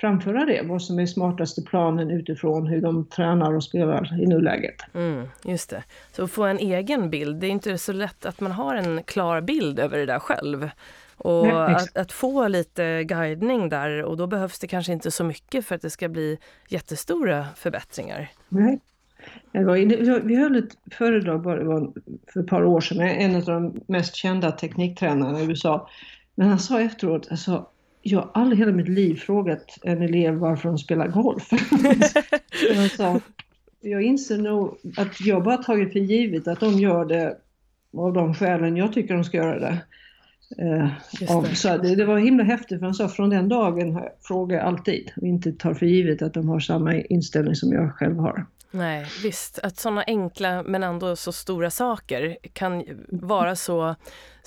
[0.00, 4.76] framföra det, vad som är smartaste planen utifrån hur de tränar och spelar i nuläget.
[4.94, 5.84] Mm, just det.
[6.12, 9.02] Så att få en egen bild, det är inte så lätt att man har en
[9.02, 10.70] klar bild över det där själv.
[11.18, 15.66] Och att, att, få lite guidning där och då behövs det kanske inte så mycket
[15.66, 16.38] för att det ska bli
[16.68, 18.30] jättestora förbättringar.
[18.48, 18.80] Nej.
[20.22, 21.44] vi höll ett föredrag
[22.32, 25.88] för ett par år sedan med en av de mest kända tekniktränarna i USA.
[26.34, 27.66] Men han sa efteråt, alltså,
[28.02, 31.50] jag har aldrig hela mitt liv frågat en elev varför de spelar golf.
[32.76, 33.20] han sa,
[33.80, 37.36] jag inser nog att jag bara tagit för givet att de gör det
[37.96, 39.78] av de skälen jag tycker de ska göra det.
[40.56, 40.88] Eh,
[41.20, 41.56] det.
[41.56, 45.10] Så det, det, var himla häftigt för han sa från den dagen frågar jag alltid
[45.16, 48.46] och inte tar för givet att de har samma inställning som jag själv har.
[48.70, 49.58] Nej, visst.
[49.58, 53.94] Att sådana enkla men ändå så stora saker kan vara så...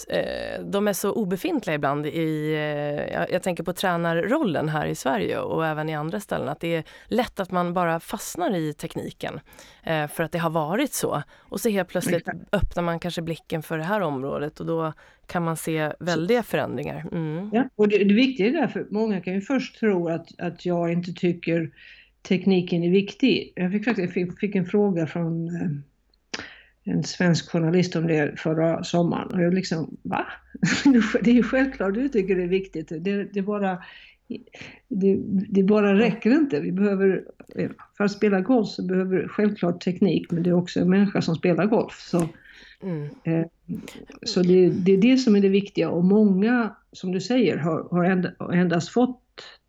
[0.10, 2.54] Eh, de är så obefintliga ibland i...
[2.54, 6.50] Eh, jag tänker på tränarrollen här i Sverige och även i andra ställen.
[6.50, 9.40] Att det är lätt att man bara fastnar i tekniken
[9.84, 11.24] eh, för att det har varit så.
[11.40, 14.94] Och så helt plötsligt öppnar man kanske blicken för det här området och då
[15.28, 17.06] kan man se väldiga förändringar.
[17.12, 17.50] Mm.
[17.54, 20.92] Ja, och det, det viktiga är därför, många kan ju först tro att, att jag
[20.92, 21.72] inte tycker
[22.22, 23.54] tekniken är viktig.
[23.56, 25.72] Jag fick, faktiskt, fick, fick en fråga från eh,
[26.84, 30.26] en svensk journalist om det förra sommaren och jag liksom, va?
[31.22, 32.92] det är ju självklart du tycker det är viktigt.
[33.00, 33.78] Det, det bara
[34.88, 35.20] det,
[35.50, 36.60] det, bara räcker inte.
[36.60, 37.24] Vi behöver,
[37.98, 41.22] för att spela golf så behöver du självklart teknik men det är också en människa
[41.22, 42.00] som spelar golf.
[42.00, 42.30] Så,
[42.82, 43.10] mm.
[43.24, 43.46] eh,
[44.24, 47.88] så det, det, är det som är det viktiga och många, som du säger, har,
[48.40, 49.22] har endast fått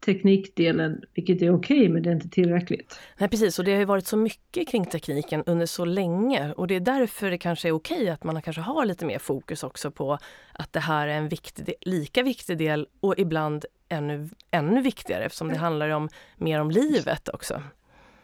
[0.04, 2.98] teknikdelen, vilket är okej okay, men det är inte tillräckligt.
[3.18, 6.66] Nej precis, och det har ju varit så mycket kring tekniken under så länge och
[6.66, 9.62] det är därför det kanske är okej okay att man kanske har lite mer fokus
[9.62, 10.18] också på
[10.52, 15.48] att det här är en viktig, lika viktig del och ibland ännu, ännu viktigare eftersom
[15.48, 17.62] det handlar om mer om livet också.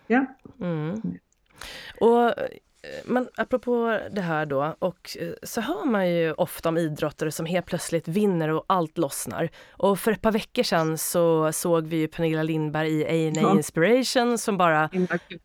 [0.07, 0.27] Ja.
[0.61, 1.03] Mm.
[2.01, 2.35] Och
[3.05, 7.47] men apropå det här då, och eh, så hör man ju ofta om idrottare som
[7.47, 9.51] helt plötsligt vinner och allt lossnar.
[9.71, 13.57] Och för ett par veckor sedan så såg vi ju Pernilla Lindberg i A&A ja.
[13.57, 14.91] Inspiration som bara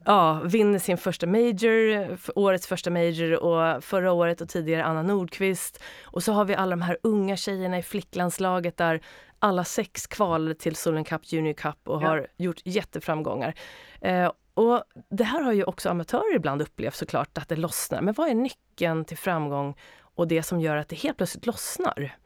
[0.05, 5.84] ja, vinner sin första major, årets första major och förra året och tidigare Anna Nordqvist.
[6.03, 9.01] Och så har vi alla de här unga tjejerna i flicklandslaget där
[9.39, 12.07] alla sex kvalade till Solen Cup Junior Cup och ja.
[12.07, 13.53] har gjort jätteframgångar.
[14.01, 18.01] Eh, och det här har ju också amatörer ibland upplevt såklart, att det lossnar.
[18.01, 19.76] Men vad är nyckeln till framgång
[20.16, 22.18] och det som gör att det helt plötsligt lossnar?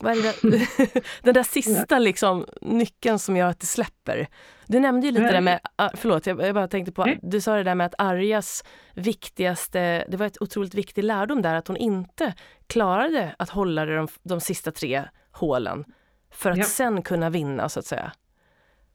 [0.00, 4.28] Vad är det den där sista liksom, nyckeln som gör att det släpper.
[4.66, 7.62] Du nämnde ju lite det med, ah, förlåt jag bara tänkte på, du sa det
[7.62, 12.34] där med att Arjas viktigaste, det var ett otroligt viktig lärdom där att hon inte
[12.66, 15.84] klarade att hålla de, de sista tre hålen
[16.30, 16.64] för att ja.
[16.64, 18.12] sen kunna vinna så att säga.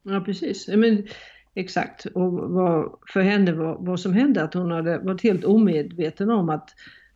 [0.02, 0.68] Ja precis.
[0.68, 1.06] Men
[1.58, 2.06] Exakt.
[2.06, 6.48] Och vad, för henne var, vad som hände att hon hade varit helt omedveten om
[6.48, 6.70] att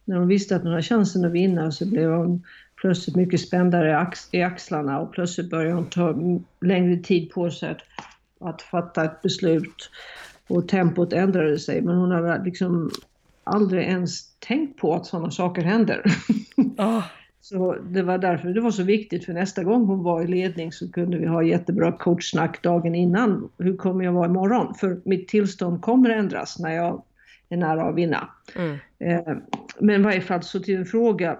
[0.04, 2.42] när hon visste att hon hade chansen att vinna så blev hon
[2.80, 6.14] plötsligt mycket spändare i axlarna och plötsligt började hon ta
[6.60, 7.80] längre tid på sig att,
[8.40, 9.90] att fatta ett beslut.
[10.48, 12.90] Och tempot ändrade sig men hon hade liksom
[13.44, 16.02] aldrig ens tänkt på att sådana saker händer.
[16.78, 17.04] Oh.
[17.42, 20.72] Så det var därför det var så viktigt för nästa gång hon var i ledning
[20.72, 23.50] så kunde vi ha jättebra coachsnack dagen innan.
[23.58, 24.74] Hur kommer jag vara imorgon?
[24.74, 27.02] För mitt tillstånd kommer ändras när jag
[27.48, 28.28] är nära att vinna.
[28.56, 28.78] Mm.
[28.98, 29.36] Eh,
[29.78, 31.38] men i varje fall så till en fråga.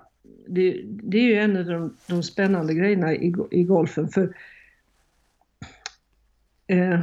[0.49, 4.09] Det, det är ju en av de, de spännande grejerna i, i golfen.
[4.09, 4.37] För,
[6.67, 7.01] eh,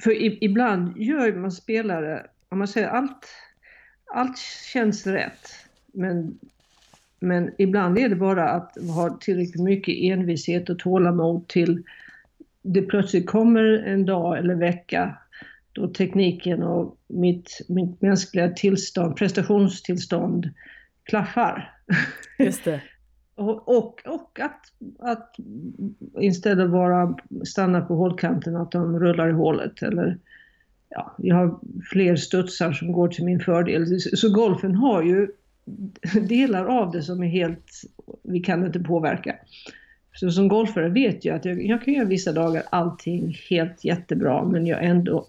[0.00, 3.28] för ibland gör man spelare, om man säger allt,
[4.14, 4.38] allt
[4.72, 5.48] känns rätt.
[5.92, 6.38] Men
[7.20, 11.82] men ibland är det bara att ha tillräckligt mycket envishet och tålamod till
[12.62, 15.18] det plötsligt kommer en dag eller vecka
[15.72, 20.50] då tekniken och mitt, mitt mänskliga tillstånd, prestationstillstånd
[21.04, 21.74] klaffar.
[22.38, 22.80] Just det.
[23.34, 24.60] och, och, och att,
[24.98, 25.34] att
[26.20, 30.18] istället bara stanna på hålkanten, att de rullar i hålet eller
[30.88, 31.58] ja, jag har
[31.92, 34.00] fler studsar som går till min fördel.
[34.00, 35.28] Så golfen har ju
[36.28, 37.72] delar av det som är helt,
[38.22, 39.36] vi kan inte påverka.
[40.14, 44.44] Så som golfare vet jag att jag, jag kan göra vissa dagar allting helt jättebra
[44.44, 45.26] men jag ändå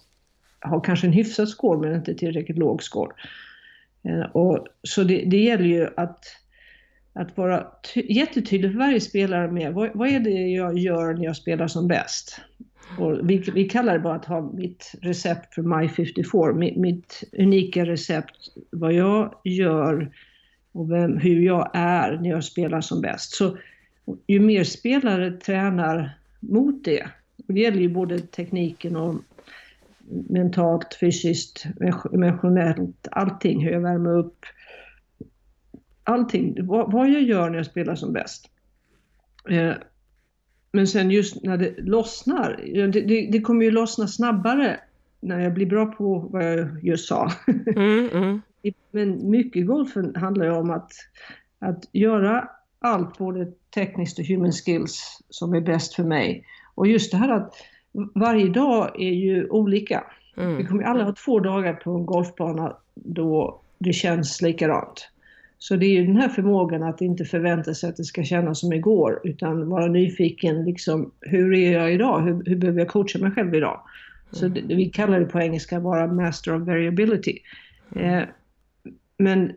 [0.59, 3.13] har kanske en hyfsad skål men inte tillräckligt låg skål.
[4.03, 6.19] Eh, och, så det, det gäller ju att,
[7.13, 11.35] att vara jättetydlig för varje spelare med vad, vad, är det jag gör när jag
[11.35, 12.41] spelar som bäst?
[12.97, 17.23] Och vi, vi kallar det bara att ha mitt recept för My 54, mitt, mitt
[17.37, 18.37] unika recept,
[18.71, 20.11] vad jag gör
[20.71, 23.35] och vem, hur jag är när jag spelar som bäst.
[23.35, 23.57] Så
[24.27, 27.03] ju mer spelare tränar mot det,
[27.47, 29.15] och det gäller ju både tekniken och
[30.29, 31.65] mentalt, fysiskt,
[32.13, 34.45] emotionellt, allting, hur jag värmer upp,
[36.03, 38.49] allting, vad, vad jag gör när jag spelar som bäst.
[39.49, 39.73] Eh,
[40.71, 44.79] men sen just när det lossnar, det, det, det, kommer ju lossna snabbare
[45.19, 47.31] när jag blir bra på vad jag just sa.
[47.75, 48.41] Mm, mm.
[48.91, 50.91] Men mycket golfen handlar ju om att,
[51.59, 52.49] att göra
[52.79, 56.45] allt, både tekniskt och human skills, som är bäst för mig.
[56.75, 57.53] Och just det här att
[58.15, 60.03] varje dag är ju olika.
[60.37, 60.57] Mm.
[60.57, 65.09] Vi kommer alla ha två dagar på en golfbana då det känns likadant.
[65.57, 68.59] Så det är ju den här förmågan att inte förvänta sig att det ska kännas
[68.59, 72.21] som igår utan vara nyfiken liksom, hur är jag idag?
[72.21, 73.81] Hur, hur behöver jag coacha mig själv idag?
[74.31, 77.37] Så det, vi kallar det på engelska bara master of variability.
[77.95, 78.23] Eh,
[79.19, 79.53] men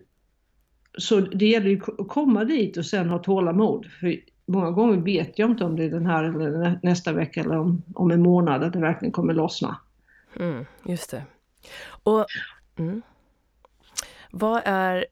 [0.99, 3.87] så det gäller ju att komma dit och sen ha tålamod.
[4.01, 7.59] För många gånger vet jag inte om det är den här eller nästa vecka eller
[7.59, 9.77] om, om en månad att det verkligen kommer lossna.
[10.37, 11.25] Mm, just det.
[12.03, 12.27] Och
[12.77, 13.03] mm.
[14.31, 15.07] Vad är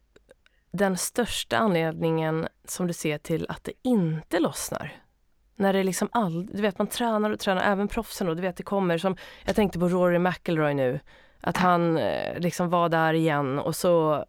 [0.72, 4.92] den största anledningen som du ser till att det inte lossnar?
[5.56, 8.56] När det liksom all, du vet man tränar och tränar, även proffsen då, du vet
[8.56, 11.00] det kommer som, jag tänkte på Rory McIlroy nu,
[11.40, 14.24] att han eh, liksom var där igen och så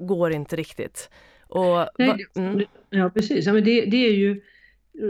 [0.00, 1.10] går inte riktigt.
[1.48, 2.64] Och, Nej, mm.
[2.90, 4.40] Ja precis, ja, men det, det är ju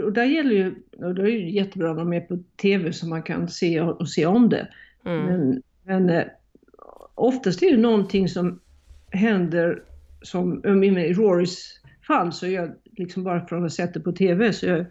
[0.03, 0.75] och där gäller ju,
[1.05, 4.01] och det är ju jättebra att vara med på TV så man kan se och,
[4.01, 4.67] och se om det.
[5.05, 5.25] Mm.
[5.25, 6.23] Men, men eh,
[7.15, 8.59] oftast är det någonting som
[9.09, 9.83] händer
[10.21, 14.53] som, i Rorys fall så är jag liksom bara från att sett det på TV
[14.53, 14.85] så jag,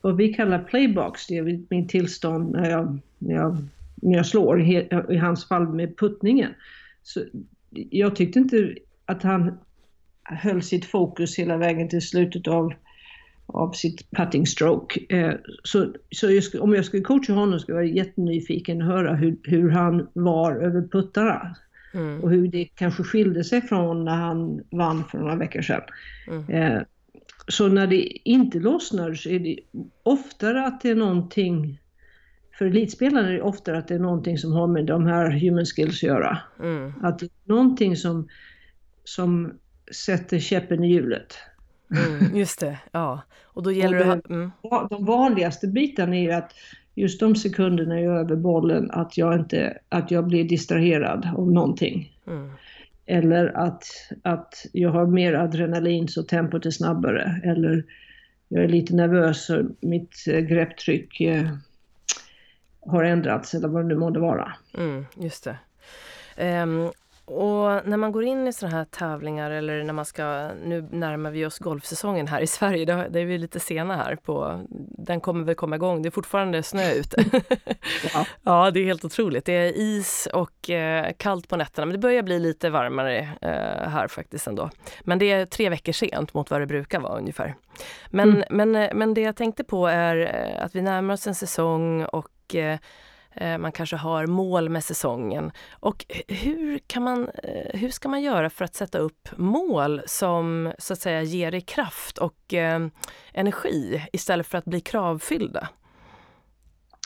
[0.00, 3.56] vad vi kallar playbox, det är min tillstånd när jag, när jag,
[3.94, 6.50] när jag slår, i, i hans fall med puttningen.
[7.02, 7.20] Så
[7.70, 8.74] jag tyckte inte
[9.06, 9.58] att han
[10.22, 12.74] höll sitt fokus hela vägen till slutet av
[13.46, 15.16] av sitt putting stroke.
[15.16, 15.34] Eh,
[15.64, 19.14] så så jag skulle, om jag skulle coacha honom skulle jag vara jättenyfiken att höra
[19.14, 21.56] hur, hur han var över puttarna.
[21.94, 22.20] Mm.
[22.20, 25.82] Och hur det kanske skilde sig från när han vann för några veckor sedan.
[26.28, 26.50] Mm.
[26.50, 26.82] Eh,
[27.48, 29.58] så när det inte lossnar så är det
[30.02, 31.80] oftare att det är någonting
[32.58, 35.64] för elitspelare är det oftare att det är någonting som har med de här human
[35.64, 36.38] skills att göra.
[36.62, 36.92] Mm.
[37.02, 38.28] Att det är någonting som,
[39.04, 39.58] som
[40.06, 41.34] sätter käppen i hjulet.
[41.90, 43.22] Mm, just det, ja.
[43.44, 44.22] Och då gäller och det...
[44.28, 44.50] det mm.
[44.90, 46.54] De vanligaste bitarna är att
[46.94, 51.52] just de sekunderna jag är över bollen, att jag, inte, att jag blir distraherad av
[51.52, 52.18] någonting.
[52.26, 52.50] Mm.
[53.06, 53.84] Eller att,
[54.22, 57.40] att jag har mer adrenalin så tempot är snabbare.
[57.44, 57.84] Eller
[58.48, 61.48] jag är lite nervös och mitt eh, grepptryck eh,
[62.86, 64.52] har ändrats eller vad det nu måste vara.
[64.78, 65.58] Mm, just det.
[66.62, 66.92] Um,
[67.26, 71.30] och när man går in i sådana här tävlingar eller när man ska, nu närmar
[71.30, 74.64] vi oss golfsäsongen här i Sverige, det är vi lite sena här på,
[74.98, 77.24] den kommer väl komma igång, det är fortfarande snö ute.
[78.14, 78.26] ja.
[78.42, 79.44] ja, det är helt otroligt.
[79.44, 83.88] Det är is och eh, kallt på nätterna, men det börjar bli lite varmare eh,
[83.88, 84.70] här faktiskt ändå.
[85.00, 87.54] Men det är tre veckor sent mot vad det brukar vara ungefär.
[88.10, 88.44] Men, mm.
[88.50, 90.16] men, eh, men det jag tänkte på är
[90.60, 92.78] att vi närmar oss en säsong och Eh,
[93.36, 95.50] Eh, man kanske har mål med säsongen.
[95.72, 100.72] Och hur, kan man, eh, hur ska man göra för att sätta upp mål som
[100.78, 102.86] så att säga ger dig kraft och eh,
[103.32, 105.68] energi istället för att bli kravfyllda?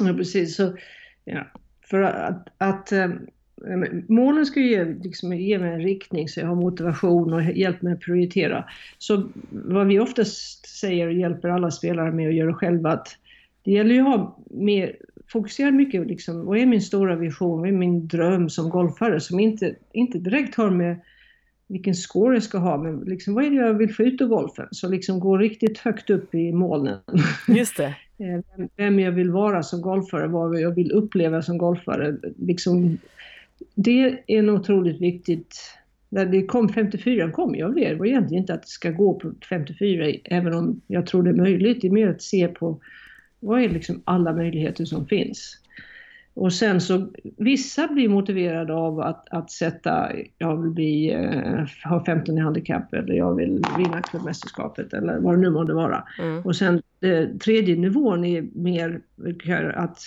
[0.01, 0.57] Ja, precis.
[0.57, 0.77] Så,
[1.25, 1.47] ja,
[1.91, 3.09] för att, att eh,
[4.09, 7.93] målen ska ge, liksom, ge mig en riktning så jag har motivation och hjälp mig
[7.93, 8.65] att prioritera.
[8.99, 13.09] Så vad vi oftast säger och hjälper alla spelare med att göra själva, att
[13.63, 14.97] det gäller ju att ha mer
[15.33, 19.41] fokuserar mycket liksom, vad är min stora vision, vad är min dröm som golfare som
[19.41, 21.01] inte, inte direkt har med
[21.69, 24.29] vilken score jag ska ha, men liksom, vad är det jag vill få ut av
[24.29, 24.69] golfen?
[24.71, 26.99] Så liksom gå riktigt högt upp i molnen.
[27.49, 27.95] Just det.
[28.19, 32.17] Eh, vem jag vill vara som golfare, vad jag vill uppleva som golfare.
[32.37, 32.99] Liksom,
[33.75, 35.57] det är nog otroligt viktigt.
[36.09, 37.89] När det kom 54 kom jag det.
[37.89, 41.31] Det var egentligen inte att det ska gå på 54, även om jag tror det
[41.31, 41.81] är möjligt.
[41.81, 42.81] Det är mer att se på
[43.41, 45.59] vad är liksom alla möjligheter som finns?
[46.39, 52.05] Och sen så, vissa blir motiverade av att, att sätta, jag vill bli, eh, ha
[52.05, 56.05] 15 i handikapp eller jag vill vinna klubbmästerskapet eller vad det nu måste vara.
[56.19, 56.43] Mm.
[56.43, 59.01] Och sen eh, tredje nivån är mer
[59.75, 59.99] att,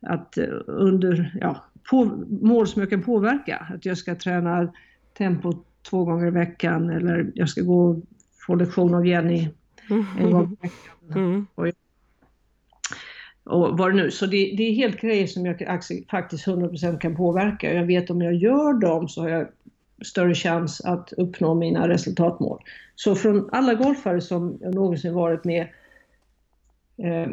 [0.00, 3.66] att under, ja, på, mål som jag kan påverka.
[3.74, 4.72] Att jag ska träna
[5.18, 5.52] tempo
[5.90, 8.02] två gånger i veckan eller jag ska gå och
[8.46, 9.48] få lektion av Jenny
[10.18, 11.24] en gång i veckan.
[11.24, 11.46] Mm.
[11.54, 11.74] Och jag
[13.44, 14.10] och vad det nu.
[14.10, 15.58] Så det, det är helt grejer som jag
[16.10, 17.74] faktiskt 100% kan påverka.
[17.74, 19.46] Jag vet om jag gör dem så har jag
[20.02, 22.62] större chans att uppnå mina resultatmål.
[22.94, 25.68] Så från alla golfare som jag någonsin varit med
[26.96, 27.28] eh,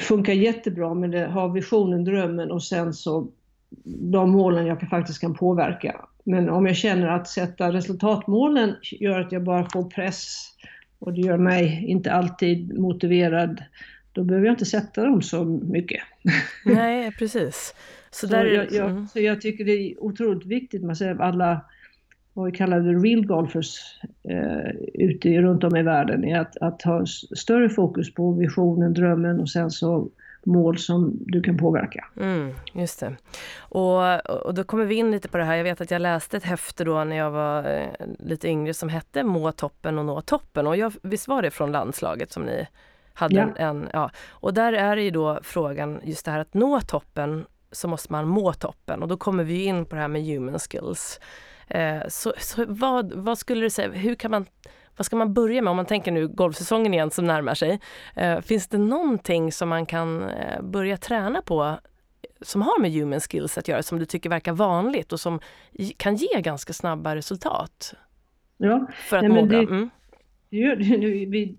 [0.00, 3.28] funkar jättebra med det, har visionen, drömmen och sen så
[3.84, 6.04] de målen jag faktiskt kan påverka.
[6.24, 10.48] Men om jag känner att sätta resultatmålen gör att jag bara får press
[10.98, 13.62] och det gör mig inte alltid motiverad
[14.12, 16.02] då behöver jag inte sätta dem så mycket.
[16.64, 17.74] Nej, precis.
[18.10, 19.08] Så, så, där, jag, jag, mm.
[19.08, 21.60] så jag tycker det är otroligt viktigt, man säger alla
[22.34, 23.78] vad vi kallar det real golfers
[24.28, 27.06] eh, ute runt om i världen, är att, att ha
[27.36, 30.08] större fokus på visionen, drömmen och sen så
[30.44, 32.06] mål som du kan påverka.
[32.20, 33.16] Mm, just det.
[33.58, 35.56] Och, och då kommer vi in lite på det här.
[35.56, 38.88] Jag vet att jag läste ett häfte då när jag var eh, lite yngre som
[38.88, 40.66] hette Må toppen och nå toppen.
[40.66, 42.66] Och jag, visst var det från landslaget som ni
[43.14, 43.42] hade ja.
[43.42, 44.10] En, en, ja.
[44.30, 48.12] Och där är det ju då frågan just det här att nå toppen så måste
[48.12, 51.20] man må toppen och då kommer vi in på det här med human skills.
[51.68, 54.46] Eh, så, så vad, vad skulle du säga, hur kan man
[54.96, 57.80] vad ska man börja med om man tänker nu golfsäsongen igen som närmar sig?
[58.16, 61.78] Eh, finns det någonting som man kan eh, börja träna på
[62.40, 65.40] som har med human skills att göra, som du tycker verkar vanligt och som
[65.96, 67.94] kan ge ganska snabba resultat?
[68.56, 69.58] Ja, för att Nej, må bra.
[69.58, 69.90] Det, mm.
[70.50, 70.76] det,
[71.26, 71.56] vi,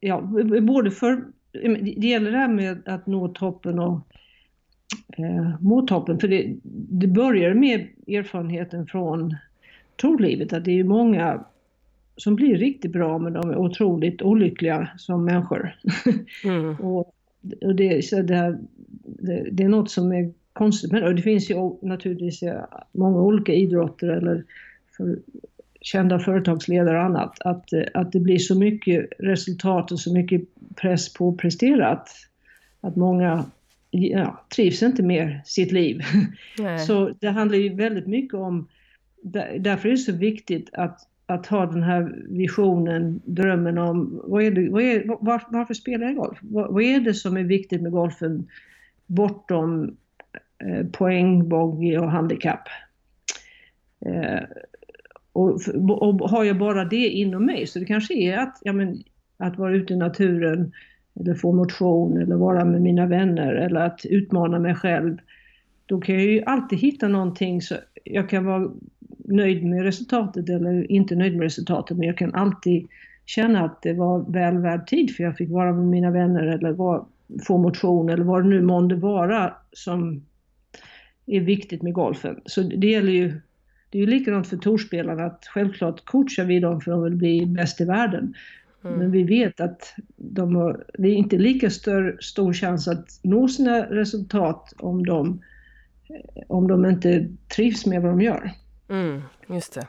[0.00, 0.20] ja,
[0.62, 1.24] både för,
[1.82, 4.00] det gäller det här med att nå toppen och
[5.18, 6.54] eh, må toppen, för det,
[6.90, 9.36] det börjar med erfarenheten från
[10.00, 11.44] trolivet, att det är många
[12.16, 15.76] som blir riktigt bra men de är otroligt olyckliga som människor.
[16.44, 16.80] Mm.
[16.80, 17.14] och,
[17.62, 18.58] och det, så det,
[19.04, 21.22] det, det, är något som är konstigt med det.
[21.22, 22.42] Finns ju naturligtvis
[22.92, 24.44] många olika idrotter eller
[24.96, 25.18] för,
[25.84, 30.42] kända företagsledare och annat, att, att det blir så mycket resultat och så mycket
[30.76, 32.08] press på att prestera att,
[32.80, 33.44] att många
[33.90, 36.00] ja, trivs inte med sitt liv.
[36.58, 36.78] Nej.
[36.78, 38.68] Så det handlar ju väldigt mycket om,
[39.58, 44.50] därför är det så viktigt att att ha den här visionen, drömmen om vad är
[44.50, 46.38] det, vad är, var, varför spelar jag golf?
[46.42, 48.48] Vad, vad, är det som är viktigt med golfen
[49.06, 49.96] bortom
[50.64, 52.68] eh, poängbogey och handikapp?
[54.06, 54.42] Eh,
[55.34, 55.60] och,
[55.90, 59.02] och, har jag bara det inom mig så det kanske är att, ja, men,
[59.36, 60.72] att vara ute i naturen
[61.20, 65.18] eller få motion eller vara med mina vänner eller att utmana mig själv.
[65.86, 67.74] Då kan jag ju alltid hitta någonting så
[68.04, 68.70] jag kan vara
[69.24, 72.86] nöjd med resultatet eller inte nöjd med resultatet men jag kan alltid
[73.24, 76.72] känna att det var väl värd tid för jag fick vara med mina vänner eller
[76.72, 77.06] var,
[77.46, 80.24] få motion eller vad det nu månde vara som
[81.26, 82.40] är viktigt med golfen.
[82.44, 83.40] Så det gäller ju,
[83.94, 87.16] det är ju likadant för torspelarna att självklart coachar vi dem för att de vill
[87.16, 88.34] bli bäst i världen.
[88.84, 88.98] Mm.
[88.98, 93.48] Men vi vet att de har, det är inte lika stör, stor chans att nå
[93.48, 95.42] sina resultat om de,
[96.48, 98.50] om de inte trivs med vad de gör.
[98.88, 99.86] Mm, just det.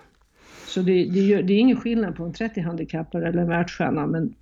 [0.67, 4.35] Så det, det, gör, det är ingen skillnad på en 30-handikappare eller en världsstjärna men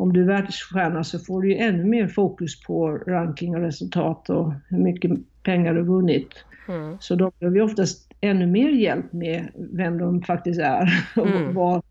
[0.00, 4.30] om du är världsstjärna så får du ju ännu mer fokus på ranking och resultat
[4.30, 5.10] och hur mycket
[5.42, 6.44] pengar du vunnit.
[6.68, 6.96] Mm.
[7.00, 11.54] Så då behöver vi oftast ännu mer hjälp med vem de faktiskt är och mm.
[11.54, 11.82] vad,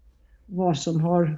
[0.45, 1.38] vad som har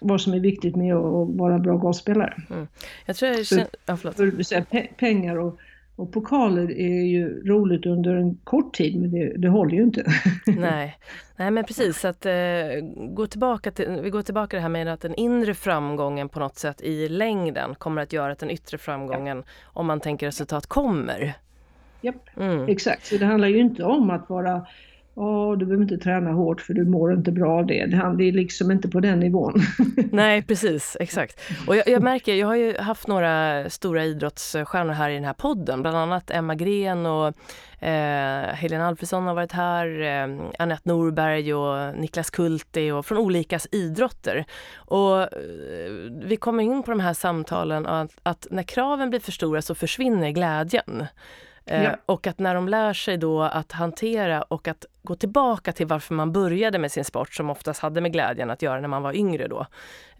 [0.00, 2.42] vad som är viktigt med att vara bra golfspelare.
[2.50, 2.66] Mm.
[3.06, 3.66] Jag tror jag känner...
[3.86, 4.16] Ja, förlåt.
[4.16, 5.58] För, för, pengar och,
[6.00, 10.04] och pokaler är ju roligt under en kort tid men det, det håller ju inte.
[10.46, 10.98] Nej.
[11.36, 12.32] Nej men precis, att eh,
[12.96, 16.40] gå tillbaka till, vi går tillbaka till det här med att den inre framgången på
[16.40, 19.44] något sätt i längden kommer att göra att den yttre framgången, ja.
[19.64, 21.34] om man tänker resultat, kommer.
[22.00, 22.68] Japp, mm.
[22.68, 23.06] exakt.
[23.06, 24.66] Så det handlar ju inte om att vara
[25.14, 27.86] Åh, du behöver inte träna hårt för du mår inte bra av det.
[27.86, 29.54] Det är liksom inte på den nivån.
[30.12, 31.40] Nej, precis, exakt.
[31.66, 35.32] Och jag, jag, märker, jag har ju haft några stora idrottsstjärnor här i den här
[35.32, 37.26] podden, bland annat Emma Gren och
[37.84, 43.58] eh, Helena Alfredsson har varit här, eh, Annette Norberg och Niklas Kulti och från olika
[43.72, 44.44] idrotter.
[44.76, 45.28] Och eh,
[46.24, 49.74] vi kommer in på de här samtalen att, att när kraven blir för stora så
[49.74, 51.06] försvinner glädjen.
[51.70, 51.96] Eh, ja.
[52.06, 56.14] Och att när de lär sig då att hantera och att gå tillbaka till varför
[56.14, 59.12] man började med sin sport som oftast hade med glädjen att göra när man var
[59.12, 59.66] yngre då.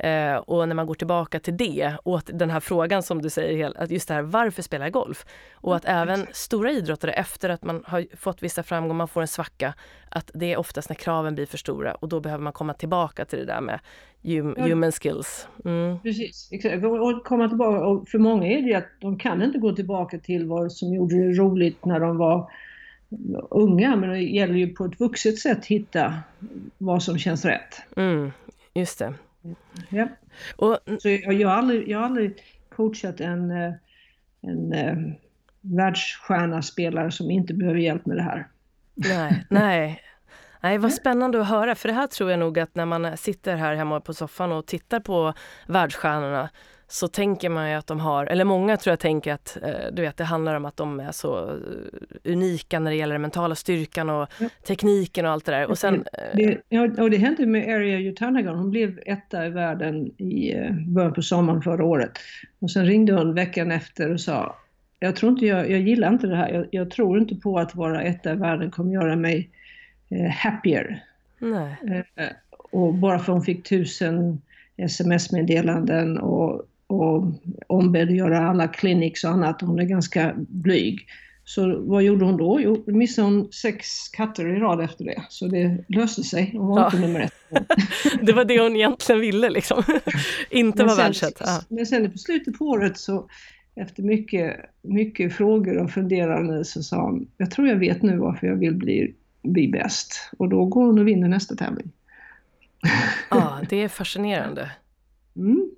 [0.07, 3.83] Eh, och när man går tillbaka till det och den här frågan som du säger,
[3.83, 5.27] att just det här varför spelar jag golf?
[5.55, 9.29] Och att även stora idrottare efter att man har fått vissa framgångar, man får en
[9.29, 9.75] svacka,
[10.09, 13.25] att det är oftast när kraven blir för stora och då behöver man komma tillbaka
[13.25, 13.81] till det där med
[14.23, 14.65] hum, ja.
[14.65, 15.49] human skills.
[15.65, 15.99] Mm.
[15.99, 16.85] Precis, exakt.
[16.85, 20.47] Och komma tillbaka, och för många är det att de kan inte gå tillbaka till
[20.47, 22.51] vad som gjorde det roligt när de var
[23.51, 26.15] unga, men det gäller ju på ett vuxet sätt hitta
[26.79, 27.83] vad som känns rätt.
[27.97, 28.33] Mm,
[28.75, 29.15] just det.
[29.89, 30.09] Ja.
[30.57, 32.43] Och, Så jag, jag, har aldrig, jag har aldrig
[32.77, 33.73] coachat en, eh,
[34.41, 34.97] en, eh,
[35.61, 38.49] världsstjärna spelare som inte behöver hjälp med det här.
[38.95, 40.03] Nej, nej.
[40.63, 43.57] Nej, vad spännande att höra, för det här tror jag nog att när man sitter
[43.57, 45.35] här hemma på soffan och tittar på
[45.67, 46.51] världsstjärnorna
[46.91, 50.03] så tänker man ju att de har, eller många tror jag tänker att eh, du
[50.03, 53.55] vet, det handlar om att de är så eh, unika när det gäller den mentala
[53.55, 54.49] styrkan och ja.
[54.67, 55.67] tekniken och allt det där.
[55.67, 59.51] Och sen, det, eh, ja, och det hände med Aria Jutanagan, hon blev etta i
[59.51, 60.55] världen i
[60.87, 62.13] början på sommaren förra året.
[62.59, 64.57] Och sen ringde hon veckan efter och sa
[65.01, 67.75] jag tror inte jag, jag gillar inte det här, jag, jag tror inte på att
[67.75, 69.51] vara etta i världen kommer göra mig
[70.09, 71.05] eh, happier.
[71.39, 71.77] Nej.
[72.17, 74.41] Eh, och bara för hon fick tusen
[74.77, 77.25] sms-meddelanden och och
[77.67, 79.61] ombedd att göra alla clinics och annat.
[79.61, 81.07] Hon är ganska blyg.
[81.45, 82.61] Så vad gjorde hon då?
[82.61, 85.23] Jo, då missade hon sex katter i rad efter det.
[85.29, 86.51] Så det löste sig.
[86.53, 86.87] Hon var ja.
[86.87, 87.35] inte nummer ett.
[88.23, 89.83] det var det hon egentligen ville liksom.
[90.51, 91.43] inte vara världsett.
[91.69, 93.29] Men sen på slutet på året så
[93.75, 98.47] efter mycket, mycket frågor och funderande så sa hon, jag tror jag vet nu varför
[98.47, 100.31] jag vill bli, bli bäst.
[100.39, 101.91] Och då går hon och vinner nästa tävling.
[103.31, 104.71] Ja, det är fascinerande.
[105.37, 105.71] Mm.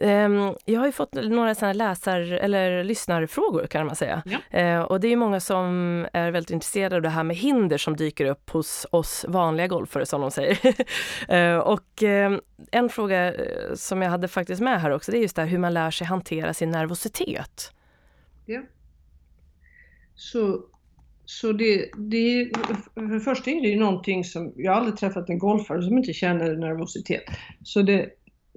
[0.00, 4.22] Ehm, jag har ju fått några sådana läsar eller lyssnarfrågor kan man säga.
[4.24, 4.38] Ja.
[4.50, 7.96] Ehm, och det är många som är väldigt intresserade av det här med hinder som
[7.96, 10.58] dyker upp hos oss vanliga golfare som de säger.
[11.28, 12.02] Ehm, och
[12.70, 15.48] en fråga eh, som jag hade faktiskt med här också, det är just det här
[15.48, 17.72] hur man lär sig hantera sin nervositet.
[18.46, 18.62] Ja.
[20.14, 20.62] Så
[21.30, 22.50] så det, det,
[22.94, 25.98] för det första är det ju någonting som, jag har aldrig träffat en golfare som
[25.98, 27.22] inte känner nervositet.
[27.62, 28.10] Så det,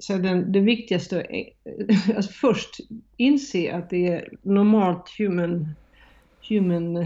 [0.04, 1.50] så den, det viktigaste är
[2.16, 2.78] alltså först
[3.18, 5.68] inse att det är normalt human,
[6.50, 7.06] human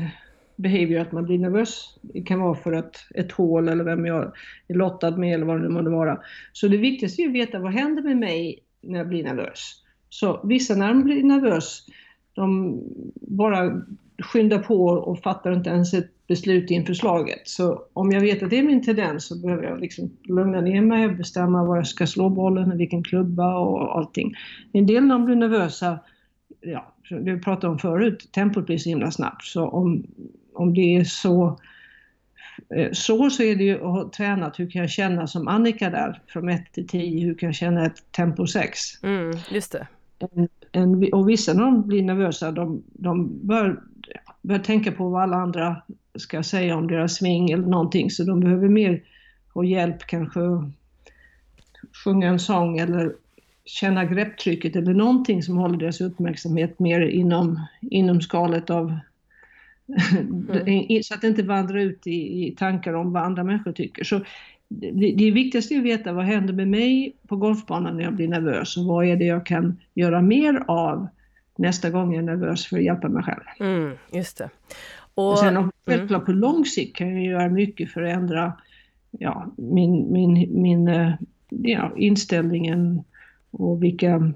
[0.55, 1.97] behavior att man blir nervös.
[2.01, 4.31] Det kan vara för att ett hål eller vem jag
[4.67, 6.19] är lottad med eller vad det nu måste vara.
[6.53, 9.83] Så det viktigaste är att veta vad händer med mig när jag blir nervös.
[10.09, 11.85] Så vissa när de blir nervös,
[12.33, 12.79] de
[13.15, 13.81] bara
[14.19, 17.41] skyndar på och fattar inte ens ett beslut inför slaget.
[17.43, 20.82] Så om jag vet att det är min tendens så behöver jag liksom lugna ner
[20.82, 24.34] mig och bestämma var jag ska slå bollen, vilken klubba och allting.
[24.71, 25.99] En del när de blir nervösa,
[26.61, 29.43] ja, det vi pratade om förut, tempot blir så himla snabbt.
[29.43, 30.03] Så om,
[30.53, 31.59] om det är så
[32.75, 35.89] eh, så, så är det ju att ha tränat, hur kan jag känna som Annika
[35.89, 39.03] där, från 1 till 10, hur kan jag känna ett tempo 6?
[39.03, 39.88] Mm, just det.
[40.19, 43.82] En, en, och vissa när de blir nervösa, de, de bör,
[44.41, 45.82] bör tänka på vad alla andra
[46.20, 49.03] ska säga om deras sving eller någonting, så de behöver mer
[49.53, 50.39] få hjälp, kanske
[52.03, 53.13] sjunga en sång eller
[53.65, 58.99] känna grepptrycket eller någonting som håller deras uppmärksamhet mer inom, inom skalet av
[59.88, 61.03] mm.
[61.03, 64.03] så att det inte vandrar ut i, i, tankar om vad andra människor tycker.
[64.03, 64.22] Så
[64.68, 68.28] det, det viktigaste är att veta vad händer med mig på golfbanan när jag blir
[68.28, 71.07] nervös och vad är det jag kan göra mer av
[71.57, 73.43] nästa gång jag är nervös för att hjälpa mig själv.
[73.59, 74.49] Mm, just det.
[75.18, 76.26] Och, och sen självklart mm.
[76.26, 78.53] på lång sikt kan jag göra mycket för att ändra
[79.11, 81.13] ja, min, min, min eh,
[81.49, 83.03] ja, inställningen
[83.51, 84.34] och vilka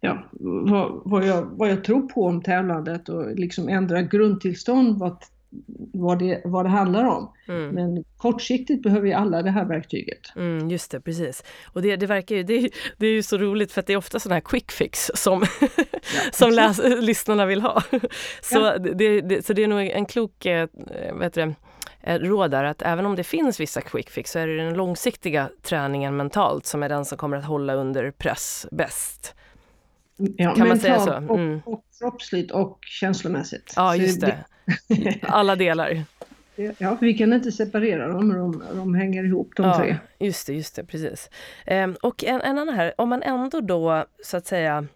[0.00, 5.16] ja, vad, vad, jag, vad jag tror på om tävlandet och liksom ändra grundtillstånd vad,
[5.92, 7.32] vad, det, vad det handlar om.
[7.48, 7.68] Mm.
[7.68, 10.36] Men kortsiktigt behöver vi alla det här verktyget.
[10.36, 11.44] Mm, just det, precis.
[11.72, 13.96] Och det, det verkar ju, det, det är ju så roligt för att det är
[13.96, 15.68] ofta sådana här quick fix som, ja,
[16.32, 17.82] som läs, lyssnarna vill ha.
[18.42, 18.78] Så, ja.
[18.78, 20.68] det, det, så det är nog en klok, eh,
[21.20, 21.54] heter det,
[22.06, 24.74] Eh, råd är att även om det finns vissa quick fix så är det den
[24.74, 29.34] långsiktiga träningen mentalt som är den som kommer att hålla under press bäst.
[30.16, 31.12] Ja, kan man säga så?
[31.12, 31.60] Mm.
[31.64, 33.72] Och, och kroppsligt och känslomässigt.
[33.76, 34.44] Ja, just det.
[35.22, 36.04] Alla delar.
[36.78, 39.96] Ja, vi kan inte separera dem, de, de hänger ihop de ja, tre.
[40.18, 41.30] Just det, just det, precis.
[41.66, 44.86] Ehm, och en, en annan här, om man ändå då så att säga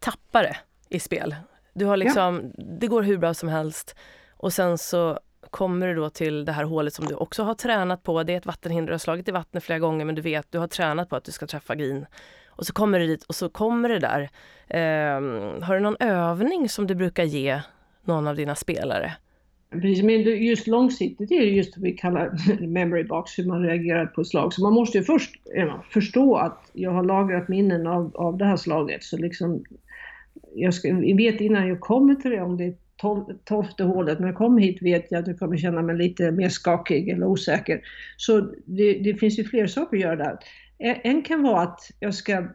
[0.00, 0.56] tappar det
[0.88, 1.34] i spel.
[1.72, 2.64] Du har liksom, ja.
[2.64, 3.96] det går hur bra som helst
[4.30, 5.18] och sen så
[5.50, 8.22] kommer du då till det här hålet som du också har tränat på.
[8.22, 10.58] Det är ett vattenhinder, du har slagit i vattnet flera gånger men du vet, du
[10.58, 12.06] har tränat på att du ska träffa green.
[12.46, 14.20] Och så kommer du dit och så kommer det där.
[14.68, 15.20] Eh,
[15.64, 17.60] har du någon övning som du brukar ge
[18.06, 19.12] någon av dina spelare?
[20.02, 22.32] men just långsiktigt är det just vad vi kallar
[22.66, 24.52] memory box, hur man reagerar på slag.
[24.52, 28.44] Så man måste ju först ja, förstå att jag har lagrat minnen av, av det
[28.44, 29.02] här slaget.
[29.04, 29.64] Så liksom,
[30.54, 32.74] jag, ska, jag vet innan jag kommer till det om det är
[33.44, 34.20] tolfte hålet.
[34.20, 37.26] När jag kommer hit vet jag att jag kommer känna mig lite mer skakig eller
[37.26, 37.80] osäker.
[38.16, 40.38] Så det, det finns ju fler saker att göra där.
[40.78, 42.46] En kan vara att jag ska,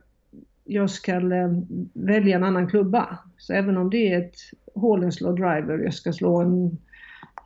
[0.66, 1.52] jag ska eh,
[1.94, 3.18] välja en annan klubba.
[3.38, 4.36] Så även om det är ett
[4.80, 6.78] hål en slå driver, jag ska slå en,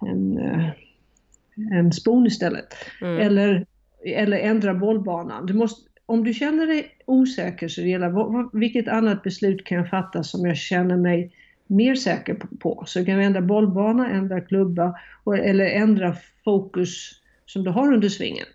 [0.01, 0.69] en, eh,
[1.71, 2.75] en spoon istället.
[3.01, 3.19] Mm.
[3.19, 3.65] Eller,
[4.05, 5.45] eller ändra bollbanan.
[5.45, 10.23] Du måste, om du känner dig osäker så gäller vilket annat beslut kan jag fatta
[10.23, 11.31] som jag känner mig
[11.67, 12.83] mer säker på.
[12.87, 17.11] Så du kan ändra bollbana, ändra klubba och, eller ändra fokus
[17.45, 18.45] som du har under svingen.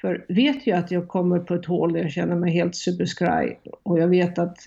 [0.00, 3.60] För vet jag att jag kommer på ett hål där jag känner mig helt superskraj
[3.82, 4.58] och jag vet att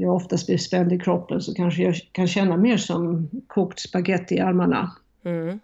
[0.00, 4.34] jag oftast blir spänd i kroppen så kanske jag kan känna mer som kokt spaghetti
[4.34, 4.92] i armarna.
[5.24, 5.60] Mm.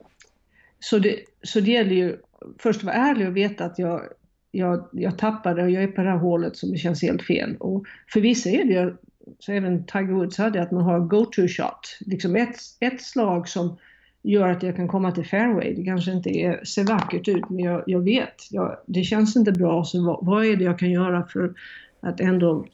[0.80, 2.16] Så, det, så det gäller ju
[2.58, 4.02] först att vara ärlig och veta att jag,
[4.50, 7.56] jag, jag tappade och jag är på det här hålet som känns helt fel.
[7.56, 8.96] Och för vissa är det
[9.38, 11.98] så även Tiger Woods hade, att man har go-to shot.
[12.00, 13.76] Liksom ett, ett slag som
[14.22, 15.74] gör att jag kan komma till fairway.
[15.74, 18.34] Det kanske inte är, ser vackert ut, men jag, jag vet.
[18.50, 21.54] Jag, det känns inte bra, så vad, vad, är det jag kan göra för
[22.00, 22.66] att ändå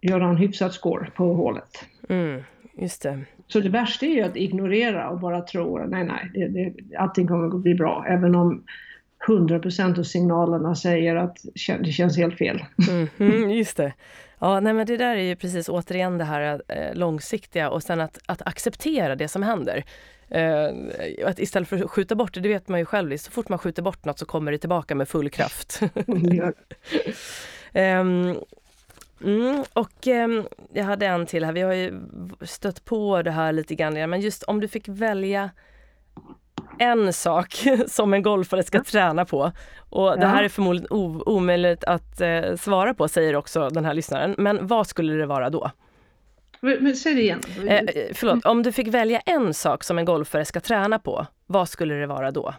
[0.00, 1.84] göra en hyfsad score på hålet?
[2.08, 2.42] Mm,
[2.74, 3.20] just det.
[3.46, 7.26] Så det värsta är ju att ignorera och bara tro nej, nej, det, det, allting
[7.26, 8.04] kommer att bli bra.
[8.08, 8.64] Även om
[9.26, 11.36] 100% av signalerna säger att
[11.80, 12.64] det känns helt fel.
[12.88, 13.92] Mm, mm, just det.
[14.38, 18.00] Ja, nej men det där är ju precis återigen det här eh, långsiktiga och sen
[18.00, 19.84] att, att acceptera det som händer.
[20.28, 20.70] Eh,
[21.26, 23.58] att istället för att skjuta bort det, det vet man ju själv, så fort man
[23.58, 25.80] skjuter bort något så kommer det tillbaka med full kraft.
[27.74, 28.36] um,
[29.24, 30.28] Mm, och eh,
[30.72, 32.00] jag hade en till här, vi har ju
[32.42, 35.50] stött på det här lite grann men just om du fick välja
[36.78, 37.54] en sak
[37.86, 39.52] som en golfare ska träna på.
[39.90, 40.16] Och ja.
[40.16, 40.88] det här är förmodligen
[41.26, 44.34] omöjligt att eh, svara på, säger också den här lyssnaren.
[44.38, 45.70] Men vad skulle det vara då?
[46.60, 47.40] Men, säg det igen.
[47.66, 51.26] Eh, eh, förlåt, om du fick välja en sak som en golfare ska träna på,
[51.46, 52.54] vad skulle det vara då?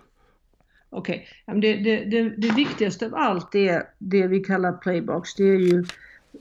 [0.89, 1.61] Okej, okay.
[1.61, 5.35] det, det, det, det, viktigaste av allt är det vi kallar playbox.
[5.35, 5.85] Det är ju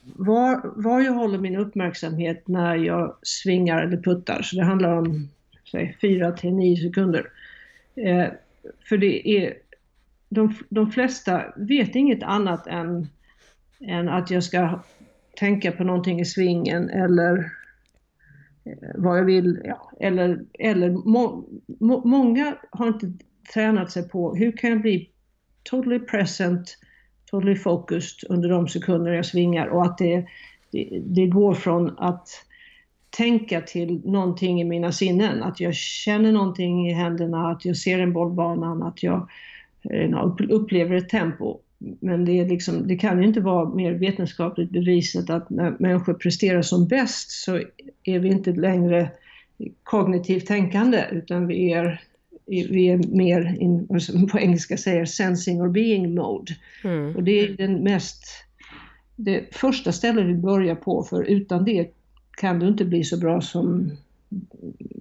[0.03, 4.43] var, var jag håller min uppmärksamhet när jag svingar eller puttar.
[4.43, 5.29] Så det handlar om
[5.71, 7.31] säg, 4 till 9 sekunder.
[7.95, 8.27] Eh,
[8.89, 9.55] för det är,
[10.29, 13.09] de, de flesta vet inget annat än,
[13.81, 14.81] än att jag ska
[15.37, 17.53] tänka på någonting i svingen eller,
[18.65, 23.13] eh, vad jag vill, ja, eller, eller må, må, många har inte
[23.53, 25.11] tränat sig på hur kan jag bli
[25.63, 26.79] totally present,
[27.31, 30.27] totally focused under de sekunder jag svingar och att det,
[30.71, 32.29] det, det går från att
[33.11, 35.43] tänka till någonting i mina sinnen.
[35.43, 39.29] Att jag känner någonting i händerna, att jag ser en bollbanan, att jag
[39.91, 41.59] eh, upplever ett tempo.
[41.79, 46.15] Men det, är liksom, det kan ju inte vara mer vetenskapligt bevisat att när människor
[46.15, 47.61] presterar som bäst så
[48.05, 49.11] är vi inte längre
[49.83, 52.01] kognitivt tänkande utan vi är,
[52.49, 56.53] vi är mer, in, som på engelska säger, sensing or being mode.
[56.85, 57.17] Mm.
[57.17, 58.25] Och det är den mest,
[59.17, 61.91] det första stället vi börjar på för utan det
[62.37, 63.93] kan du inte bli så bra som,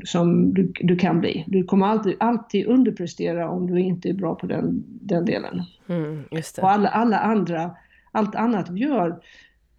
[0.06, 1.44] som du, du kan bli.
[1.48, 5.64] Du kommer alltid, alltid underprestera om du inte är bra på den, den delen.
[5.88, 6.24] Mm,
[6.64, 7.72] Och alla, alla andra,
[8.12, 9.20] allt annat vi gör,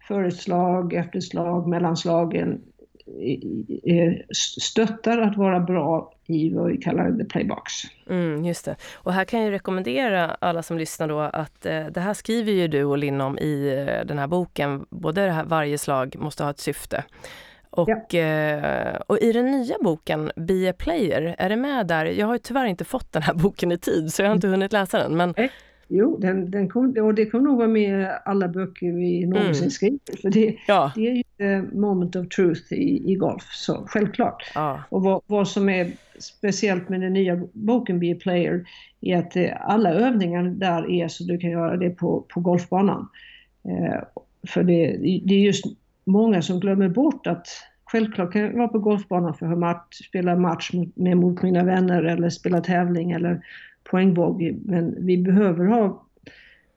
[0.07, 2.61] före slag, efter slag, mellan slagen,
[4.59, 7.73] stöttar att vara bra i vad vi kallar the playbox.
[8.09, 8.75] Mm, just det.
[8.93, 12.67] Och här kan jag rekommendera alla som lyssnar då att eh, det här skriver ju
[12.67, 14.85] du och Linn om i eh, den här boken.
[14.89, 17.03] Både det här, varje slag måste ha ett syfte.
[17.69, 18.19] Och, ja.
[18.19, 22.05] Eh, och i den nya boken Be a player, är det med där?
[22.05, 24.73] Jag har tyvärr inte fått den här boken i tid så jag har inte hunnit
[24.73, 25.17] läsa den.
[25.17, 25.33] Men...
[25.91, 29.63] Jo, den, den kom, och det kommer nog vara med i alla böcker vi någonsin
[29.63, 29.71] mm.
[29.71, 30.21] skriver.
[30.21, 30.91] För det, ja.
[30.95, 34.51] det är ju the moment of truth i, i golf, så självklart.
[34.55, 34.83] Ja.
[34.89, 38.65] Och vad, vad, som är speciellt med den nya boken Be a player
[39.01, 43.09] är att eh, alla övningar där är så du kan göra det på, på golfbanan.
[43.63, 44.03] Eh,
[44.47, 45.65] för det, det är just
[46.05, 47.47] många som glömmer bort att
[47.85, 51.63] självklart kan jag vara på golfbanan för att match, spela match mot, med, mot mina
[51.63, 53.41] vänner eller spela tävling eller
[53.89, 54.55] poängbogey.
[54.65, 56.05] Men vi behöver ha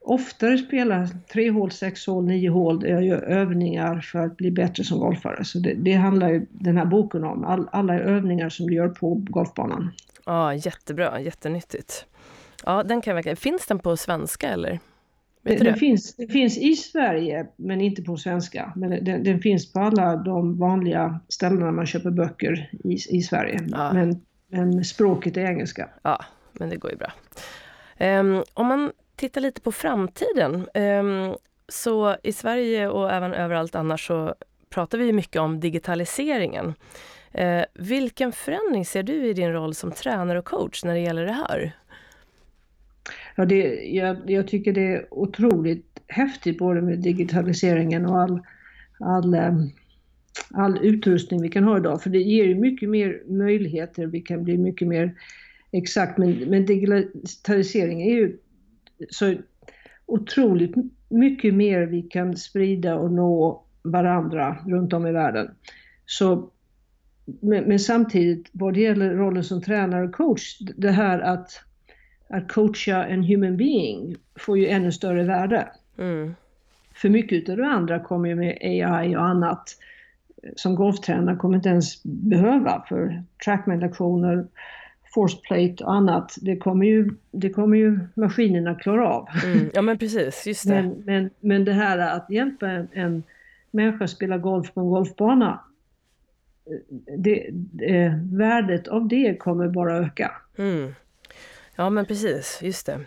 [0.05, 4.51] oftare spela tre hål, sex hål, nio hål där jag gör övningar för att bli
[4.51, 5.45] bättre som golfare.
[5.45, 7.45] Så det, det handlar ju den här boken om.
[7.45, 9.91] All, alla övningar som du gör på golfbanan.
[10.27, 12.07] Ja, jättebra, jättenyttigt.
[12.65, 13.37] Ja, den kan verkligen...
[13.37, 14.81] Finns den på svenska eller?
[15.43, 18.73] Den, den, finns, den finns i Sverige men inte på svenska.
[18.77, 23.61] Men den, den, finns på alla de vanliga ställena man köper böcker i, i Sverige.
[23.71, 23.93] Ja.
[23.93, 25.89] Men, men språket är engelska.
[26.03, 27.13] Ja, men det går ju bra.
[28.01, 30.69] Um, om man tittar lite på framtiden.
[30.75, 31.37] Um,
[31.69, 34.35] så i Sverige och även överallt annars så
[34.71, 36.75] pratar vi mycket om digitaliseringen.
[37.39, 41.27] Uh, vilken förändring ser du i din roll som tränare och coach när det gäller
[41.27, 41.77] det här?
[43.37, 48.41] Ja, det, jag, jag, tycker det är otroligt häftigt både med digitaliseringen och all,
[49.01, 49.37] all,
[50.51, 52.03] all utrustning vi kan ha idag.
[52.03, 55.15] För det ger ju mycket mer möjligheter, vi kan bli mycket mer
[55.73, 56.19] exakt.
[56.19, 58.39] Men, men digitalisering är ju
[59.11, 59.35] så
[60.07, 60.75] otroligt
[61.09, 65.51] mycket mer vi kan sprida och nå varandra runt om i världen.
[66.07, 66.51] Så,
[67.25, 71.65] men, men samtidigt, vad det gäller rollen som tränare och coach, det här att
[72.33, 75.69] att coacha en human being får ju ännu större värde.
[75.99, 76.35] Mm.
[76.95, 79.77] För mycket av det andra kommer ju med AI och annat
[80.57, 84.47] som golftränare kommer inte ens behöva för trackman-lektioner,
[85.15, 86.39] forceplate och annat.
[86.41, 89.29] Det kommer ju, det kommer ju maskinerna klara av.
[89.45, 89.71] Mm.
[89.75, 90.75] Ja men precis, just det.
[90.75, 93.23] Men, men, men det här att hjälpa en, en
[93.71, 95.61] människa att spela golf på en golfbana,
[97.19, 100.33] det, det, värdet av det kommer bara öka.
[100.59, 100.95] Mm.
[101.77, 103.01] Ja men precis, just det.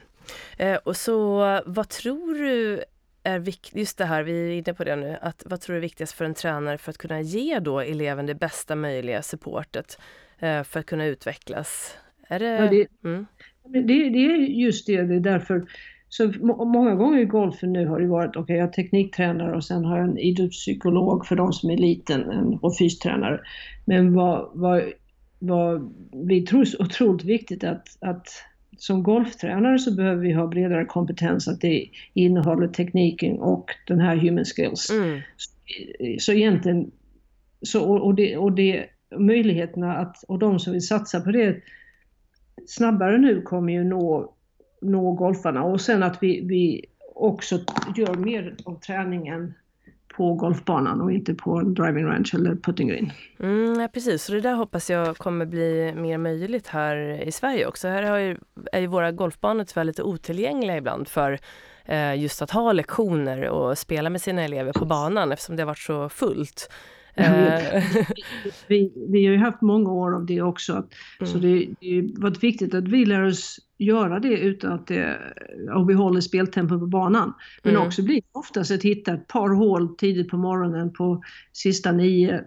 [0.58, 2.84] Eh, och så vad tror du
[3.24, 5.78] är viktigt, just det här, vi är inne på det nu, att vad tror du
[5.78, 10.00] är viktigast för en tränare för att kunna ge då eleven det bästa möjliga supportet
[10.40, 11.98] eh, för att kunna utvecklas?
[12.28, 12.46] Är det...
[12.46, 13.26] Ja, det, mm.
[13.64, 15.66] det, det, är just det, det är därför
[16.10, 16.32] så
[16.66, 19.86] många gånger i golfen nu har det varit, okej okay, jag är tekniktränare och sen
[19.86, 22.24] har jag en idrottspsykolog för de som är liten
[22.62, 23.40] och fystränare.
[23.86, 24.84] Men vad, vad,
[25.40, 25.94] vad
[26.28, 28.28] vi tror är otroligt viktigt att, att
[28.78, 34.16] som golftränare så behöver vi ha bredare kompetens att det innehåller tekniken och den här
[34.16, 34.90] human skills.
[34.90, 35.20] Mm.
[35.38, 35.52] Så,
[36.20, 36.92] så egentligen,
[37.62, 38.86] så, och, det, och det,
[39.18, 41.62] möjligheterna att, och de som vill satsa på det
[42.68, 44.34] snabbare nu kommer ju nå,
[44.82, 46.86] nå golfarna och sen att vi, vi
[47.16, 47.60] också
[47.96, 49.54] gör mer av träningen
[50.18, 53.12] på golfbanan och inte på en driving range eller putting green.
[53.40, 57.68] Mm, ja, precis, så det där hoppas jag kommer bli mer möjligt här i Sverige
[57.68, 57.88] också.
[57.88, 58.38] Här ju,
[58.72, 61.40] är ju våra golfbanor tyvärr lite otillgängliga ibland för
[61.86, 65.68] eh, just att ha lektioner och spela med sina elever på banan eftersom det har
[65.68, 66.70] varit så fullt.
[67.16, 67.84] Eh.
[68.68, 70.74] vi, vi har ju haft många år av det också.
[70.74, 71.32] Mm.
[71.32, 75.18] Så det, det har varit viktigt att vi lär oss göra det utan att det,
[75.76, 77.34] och vi håller speltempo på banan.
[77.64, 77.88] Men mm.
[77.88, 81.24] också blir oftast att hitta ett par hål tidigt på morgonen på
[81.54, 82.44] sista nio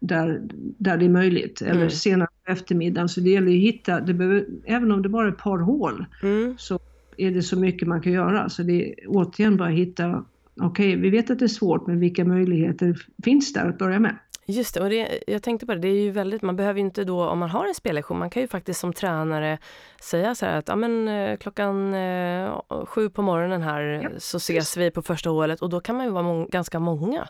[0.00, 0.40] där,
[0.78, 1.90] där det är möjligt, eller Mm.
[1.90, 3.08] senare på eftermiddagen.
[3.08, 5.58] Så det gäller ju att hitta, det behöver, även om det bara är ett par
[5.58, 6.54] hål, Mm.
[6.58, 6.78] så
[7.16, 8.48] är det så mycket man kan göra.
[8.48, 10.24] Så det är återigen bara att hitta,
[10.60, 14.16] okej, vi vet att det är svårt, men vilka möjligheter finns där att börja med?
[14.48, 16.86] Just det, och det, jag tänkte på det, det är ju väldigt, man behöver ju
[16.86, 19.58] inte då, om man har en spellektion, man kan ju faktiskt som tränare
[20.00, 24.36] säga så här att ja, men, eh, klockan eh, sju på morgonen här Ja, så
[24.36, 27.28] ses vi på första hålet och då kan man ju vara mång- ganska många.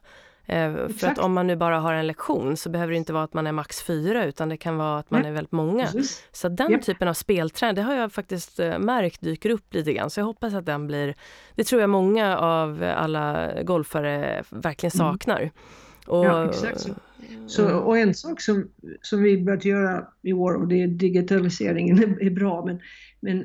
[0.48, 1.18] Eh, för att Exakt.
[1.18, 3.52] om man nu bara har en lektion så behöver det inte vara att man är
[3.52, 5.85] max fyra utan det kan vara att man är väldigt många.
[5.86, 6.23] Precis.
[6.32, 6.82] Så den Japp.
[6.82, 10.10] typen av spelträning, det har jag faktiskt eh, märkt dyker upp lite grann.
[10.10, 11.14] Så jag hoppas att den blir,
[11.55, 15.12] det tror jag många av alla golfare verkligen Mm.
[15.12, 15.51] saknar.
[16.06, 16.90] Och, Ja, exakt så.
[17.46, 17.78] Så, Mm.
[17.78, 18.68] och en sak som,
[19.02, 22.78] som vi börjat göra i år, och det är digitaliseringen är, bra, men,
[23.20, 23.44] men,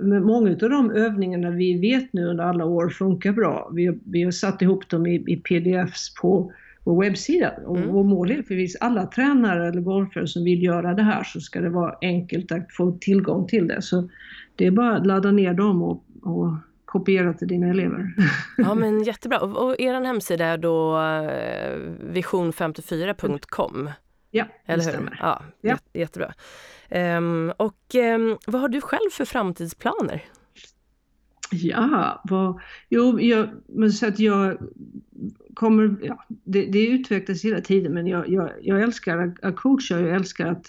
[0.00, 3.70] men många av de övningarna vi vet nu under alla år funkar bra.
[3.74, 6.52] Vi, vi har satt ihop dem i, i pdfs på
[6.84, 7.88] vår webbsida och Mm.
[7.92, 11.40] vår mål är för visst alla tränare eller golfare som vill göra det här så
[11.40, 13.82] ska det vara enkelt att få tillgång till det.
[13.82, 14.08] Så
[14.56, 16.52] det är bara att ladda ner dem och, och
[16.90, 18.14] kopiera till dina elever.
[18.56, 19.40] Ja men jättebra.
[19.40, 21.78] Och, och er hemsida är då eh,
[22.14, 23.90] vision54.com,
[24.30, 24.90] ja, det eller hur?
[24.90, 25.18] stämmer.
[25.22, 25.68] Ja, Ja.
[25.70, 26.34] Jätte, jättebra.
[26.88, 30.24] Ehm, och ehm, vad har du själv för framtidsplaner?
[31.50, 34.58] Ja, vad, jo, jag, men så att jag
[35.54, 40.14] kommer, ja, det, det utvecklas hela tiden men jag, jag, jag älskar att coacha, jag
[40.14, 40.66] älskar att,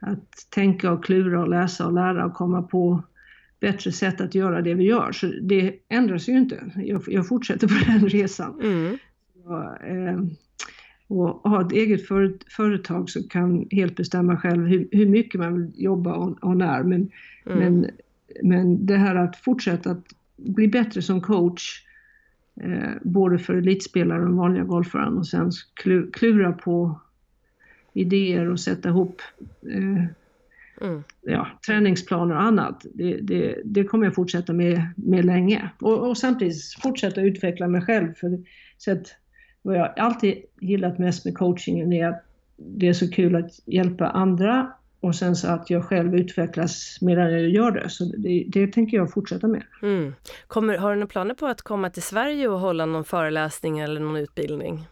[0.00, 3.02] att tänka och klura och läsa och lära och komma på
[3.60, 5.12] bättre sätt att göra det vi gör.
[5.12, 6.72] Så det ändras ju inte.
[6.76, 8.60] Jag, jag fortsätter på den resan.
[8.62, 8.98] Mm.
[9.44, 10.20] Och, eh,
[11.06, 15.54] och ha ett eget för, företag så kan helt bestämma själv hur, hur mycket man
[15.54, 16.82] vill jobba och, och när.
[16.82, 17.10] Men,
[17.46, 17.58] Mm.
[17.58, 17.90] men,
[18.42, 20.04] men det här att fortsätta att
[20.36, 21.84] bli bättre som coach,
[22.60, 27.00] eh, både för elitspelare och den vanliga golfaren och sen klu, klura på
[27.92, 29.22] idéer och sätta ihop
[29.72, 30.04] eh,
[30.80, 31.04] Mm.
[31.22, 32.86] ja, träningsplaner och annat.
[32.94, 35.70] Det, det, det kommer jag fortsätta med, med länge.
[35.80, 38.14] Och, och samtidigt fortsätta utveckla mig själv.
[38.14, 38.38] För
[38.78, 39.06] så att,
[39.62, 42.24] vad jag alltid gillat mest med coachingen är att
[42.56, 47.32] det är så kul att hjälpa andra och sen så att jag själv utvecklas medan
[47.32, 47.88] jag gör det.
[47.88, 49.62] Så det, det tänker jag fortsätta med.
[49.82, 50.14] Mm.
[50.46, 54.00] Kommer, har du några planer på att komma till Sverige och hålla någon föreläsning eller
[54.00, 54.86] någon utbildning?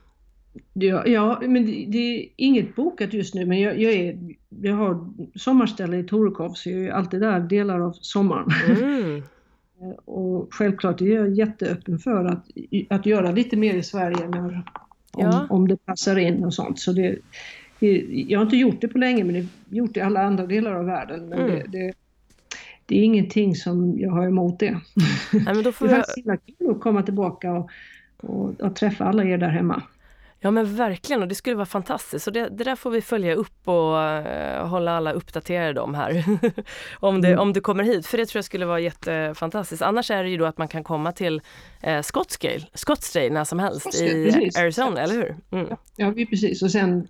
[0.73, 4.19] Ja, ja men det, det är inget bokat just nu men jag, jag, är,
[4.63, 8.49] jag har sommarställe i Torekov så jag är alltid där delar av sommaren.
[8.79, 9.23] Mm.
[10.05, 12.47] Och självklart är jag jätteöppen för att,
[12.89, 14.63] att göra lite mer i Sverige när, om,
[15.19, 15.47] Ja.
[15.51, 16.79] om det passar in och sånt.
[16.79, 17.19] Så det,
[17.81, 19.47] det, jag har inte gjort det på länge men det
[19.77, 21.29] gjort det i alla andra delar av världen.
[21.29, 21.51] Men Mm.
[21.51, 21.93] det, det,
[22.87, 24.81] det är ingenting som jag har emot det.
[25.33, 27.71] Nej, men då Det får är jag, faktiskt himla kul att komma tillbaka och,
[28.17, 29.83] och, och träffa alla er där hemma.
[30.41, 32.27] Ja men verkligen, och det skulle vara fantastiskt.
[32.27, 36.25] Och det, det där får vi följa upp och eh, hålla alla uppdaterade om här.
[37.01, 37.39] om, det, Mm.
[37.41, 39.83] om du kommer hit, för det tror jag skulle vara jättefantastiskt.
[39.83, 41.41] Annars är det ju då att man kan komma till
[41.83, 44.59] eh, Scottsdale, Scottsdale när som helst Scottsdale, i precis.
[44.59, 45.37] Arizona, eller hur?
[45.53, 45.77] Mm.
[45.97, 46.63] Ja, vi precis.
[46.63, 47.09] Och sen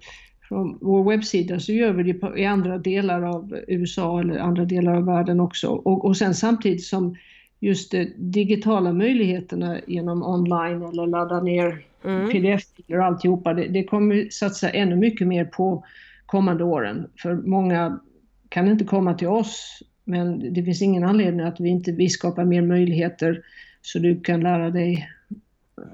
[0.48, 4.65] från vår webbsida så gör vi det på, i andra delar av USA eller andra
[4.65, 5.69] delar av världen också.
[5.69, 7.16] Och, och sen samtidigt som
[7.60, 12.30] just de digitala möjligheterna genom online eller ladda ner Mm.
[12.30, 15.84] pdf-filer och alltihopa, det, det kommer satsa ännu mycket mer på
[16.26, 17.06] kommande åren.
[17.22, 18.00] För många
[18.48, 22.44] kan inte komma till oss, men det finns ingen anledning att vi inte vi skapar
[22.44, 23.42] mer möjligheter
[23.82, 25.08] så du kan lära dig,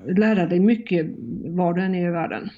[0.06, 1.06] lära dig mycket
[1.44, 2.50] var du än är i världen.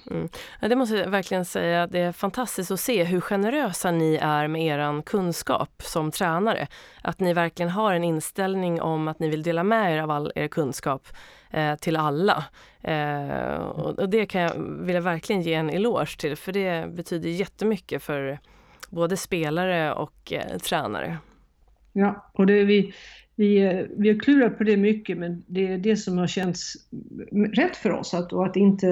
[0.60, 4.48] Ja, det måste jag verkligen säga, det är fantastiskt att se hur generösa ni är
[4.48, 6.66] med er kunskap som tränare.
[7.02, 10.32] Att ni verkligen har en inställning om att ni vill dela med er av all
[10.34, 11.08] er kunskap
[11.50, 12.44] eh, till alla.
[12.80, 16.94] Eh, och och det kan jag, vill jag verkligen ge en eloge till, för det
[16.94, 18.38] betyder jättemycket för
[18.90, 21.18] både spelare och eh, tränare.
[21.92, 22.94] Ja, och det är vi,
[23.36, 26.74] vi, vi har klurat på det mycket men det är det som har känts
[27.52, 28.88] rätt för oss att, och att inte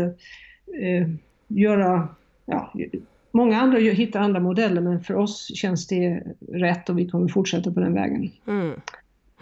[0.81, 1.09] eh,
[1.49, 2.09] göra,
[2.47, 2.73] ja,
[3.33, 7.73] många andra hittar andra modeller men för oss känns det rätt och vi kommer fortsätta
[7.73, 8.31] på den vägen.
[8.47, 8.81] Mm.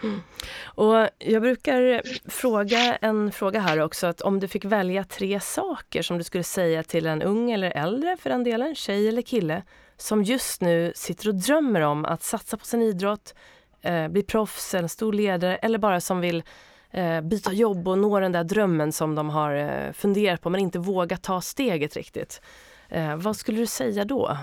[0.03, 0.21] Mm.
[0.65, 6.03] Och jag brukar fråga en fråga här också, att om du fick välja tre saker
[6.03, 9.63] som du skulle säga till en ung eller äldre för den delen, tjej eller kille,
[9.97, 13.35] som just nu sitter och drömmer om att satsa på sin idrott,
[13.83, 16.43] eh, bli proffs, en stor ledare eller bara som vill
[16.91, 20.61] eh, byta jobb och nå den där drömmen som de har eh, funderat på men
[20.61, 22.41] inte vågar ta steget riktigt.
[22.89, 24.37] Eh, vad skulle du säga då?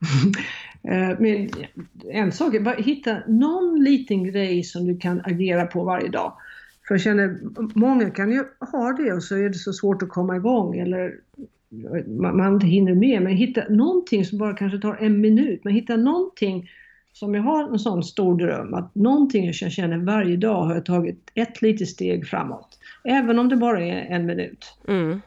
[0.82, 1.50] Eh, men
[2.10, 6.32] en sak är bara hitta någon liten grej som du kan agera på varje dag.
[6.88, 7.38] För jag känner,
[7.78, 11.14] många kan ju ha det och så är det så svårt att komma igång eller
[12.06, 15.74] man, man inte hinner med, men hitta någonting som bara kanske tar en minut, men
[15.74, 16.70] hitta någonting
[17.12, 20.84] som jag har en sån stor dröm, att någonting jag känner varje dag har jag
[20.84, 22.78] tagit ett litet steg framåt.
[23.04, 24.74] Även om det bara är en minut.
[24.88, 25.20] Mm.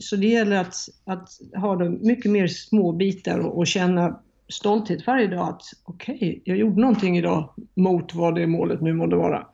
[0.00, 0.74] Så det gäller att,
[1.04, 6.14] att ha de mycket mer små bitar och, och känna stolthet varje dag att okej,
[6.14, 9.46] okay, jag gjorde någonting idag mot vad det målet nu måste vara.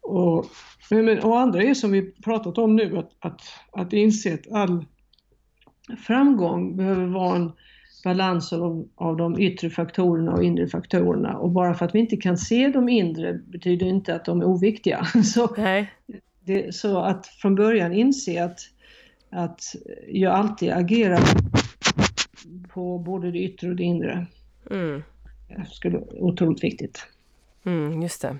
[0.00, 0.46] Och,
[0.90, 3.40] men, och andra är som vi pratat om nu, att, att,
[3.72, 4.84] att inse att all
[6.06, 7.52] framgång behöver vara en
[8.06, 11.38] balans av, av de yttre faktorerna och inre faktorerna.
[11.38, 14.44] Och bara för att vi inte kan se de inre betyder inte att de är
[14.44, 15.04] oviktiga.
[15.24, 15.56] Så,
[16.44, 18.60] det, så att från början inse att,
[19.30, 19.60] att
[20.08, 21.20] jag alltid agerar
[22.68, 24.26] på både det yttre och det inre.
[24.70, 25.02] Mm.
[25.48, 27.06] Det skulle otroligt viktigt.
[27.64, 28.36] Mm, just det.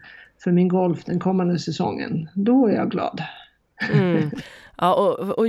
[0.45, 2.29] för min golf den kommande säsongen.
[2.35, 3.23] Då är jag glad.
[3.93, 4.31] Mm.
[4.83, 5.47] Ja, och, och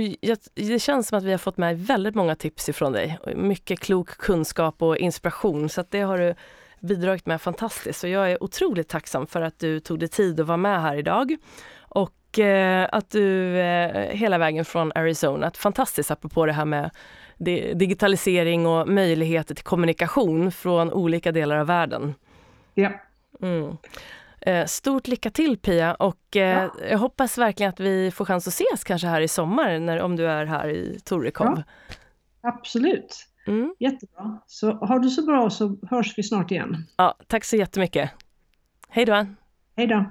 [0.54, 3.18] det känns som att vi har fått med väldigt många tips ifrån dig.
[3.36, 6.34] Mycket klok kunskap och inspiration så det har du
[6.80, 8.00] bidragit med fantastiskt.
[8.00, 10.96] Så jag är otroligt tacksam för att du tog dig tid att vara med här
[10.96, 11.36] idag.
[11.78, 16.90] Och eh, att du eh, hela vägen från Arizona, fantastiskt apropå det här med
[17.74, 22.14] digitalisering och möjligheter till kommunikation från olika delar av världen.
[22.74, 22.90] Ja.
[23.42, 23.76] Mm.
[24.46, 26.74] Eh, stort lycka till Pia och eh, ja.
[26.90, 30.16] jag hoppas verkligen att vi får chans att ses kanske här i sommar när, om
[30.16, 31.62] du är här i Torekov.
[32.42, 33.26] Ja, absolut.
[33.46, 33.74] Mm.
[33.78, 34.38] Jättebra.
[34.46, 36.86] Så har du så bra så hörs vi snart igen.
[36.96, 38.10] Ja, tack så jättemycket.
[38.88, 39.26] Hej då.
[39.76, 40.04] Hej då.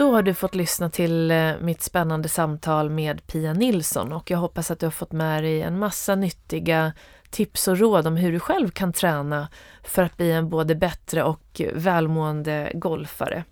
[0.00, 4.38] Då har du fått lyssna till eh, mitt spännande samtal med Pia Nilsson och jag
[4.38, 6.92] hoppas att du har fått med dig en massa nyttiga
[7.30, 9.48] tips och råd om hur du själv kan träna
[9.82, 13.44] för att bli en både bättre och välmående golfare.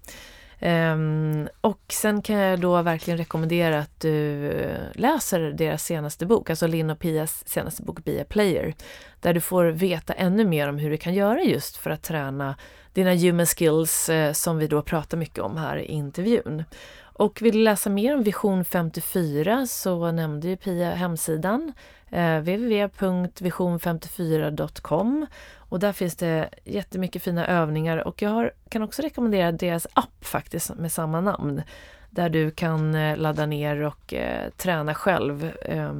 [0.58, 6.50] Ehm, och sen kan jag då verkligen rekommendera att du eh, läser deras senaste bok,
[6.50, 8.74] alltså Linn och Pias senaste bok Be a Player,
[9.20, 12.56] där du får veta ännu mer om hur du kan göra just för att träna
[12.98, 16.64] dina human skills eh, som vi då pratar mycket om här i intervjun.
[17.00, 21.72] Och vill du läsa mer om Vision 54 så nämnde ju Pia hemsidan
[22.10, 29.52] eh, www.vision54.com och där finns det jättemycket fina övningar och jag har, kan också rekommendera
[29.52, 31.62] deras app faktiskt med samma namn
[32.10, 35.92] där du kan eh, ladda ner och eh, träna själv eh,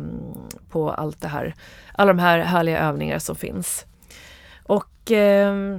[0.70, 1.54] på allt det här,
[1.92, 3.86] alla de här härliga övningar som finns.
[4.62, 5.78] Och eh,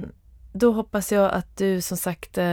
[0.52, 2.44] då hoppas jag att du som sagt eh,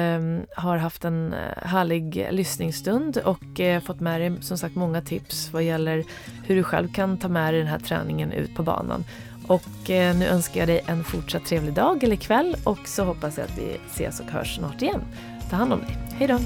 [0.56, 5.54] har haft en eh, härlig lyssningsstund och eh, fått med dig som sagt många tips
[5.54, 6.04] vad gäller
[6.44, 9.04] hur du själv kan ta med dig den här träningen ut på banan.
[9.48, 13.46] Och nu önskar jag dig en fortsatt trevlig dag eller kväll och så hoppas jag
[13.46, 15.02] att vi ses och hörs snart igen.
[15.50, 15.98] Ta hand om dig.
[16.18, 16.40] Hej då!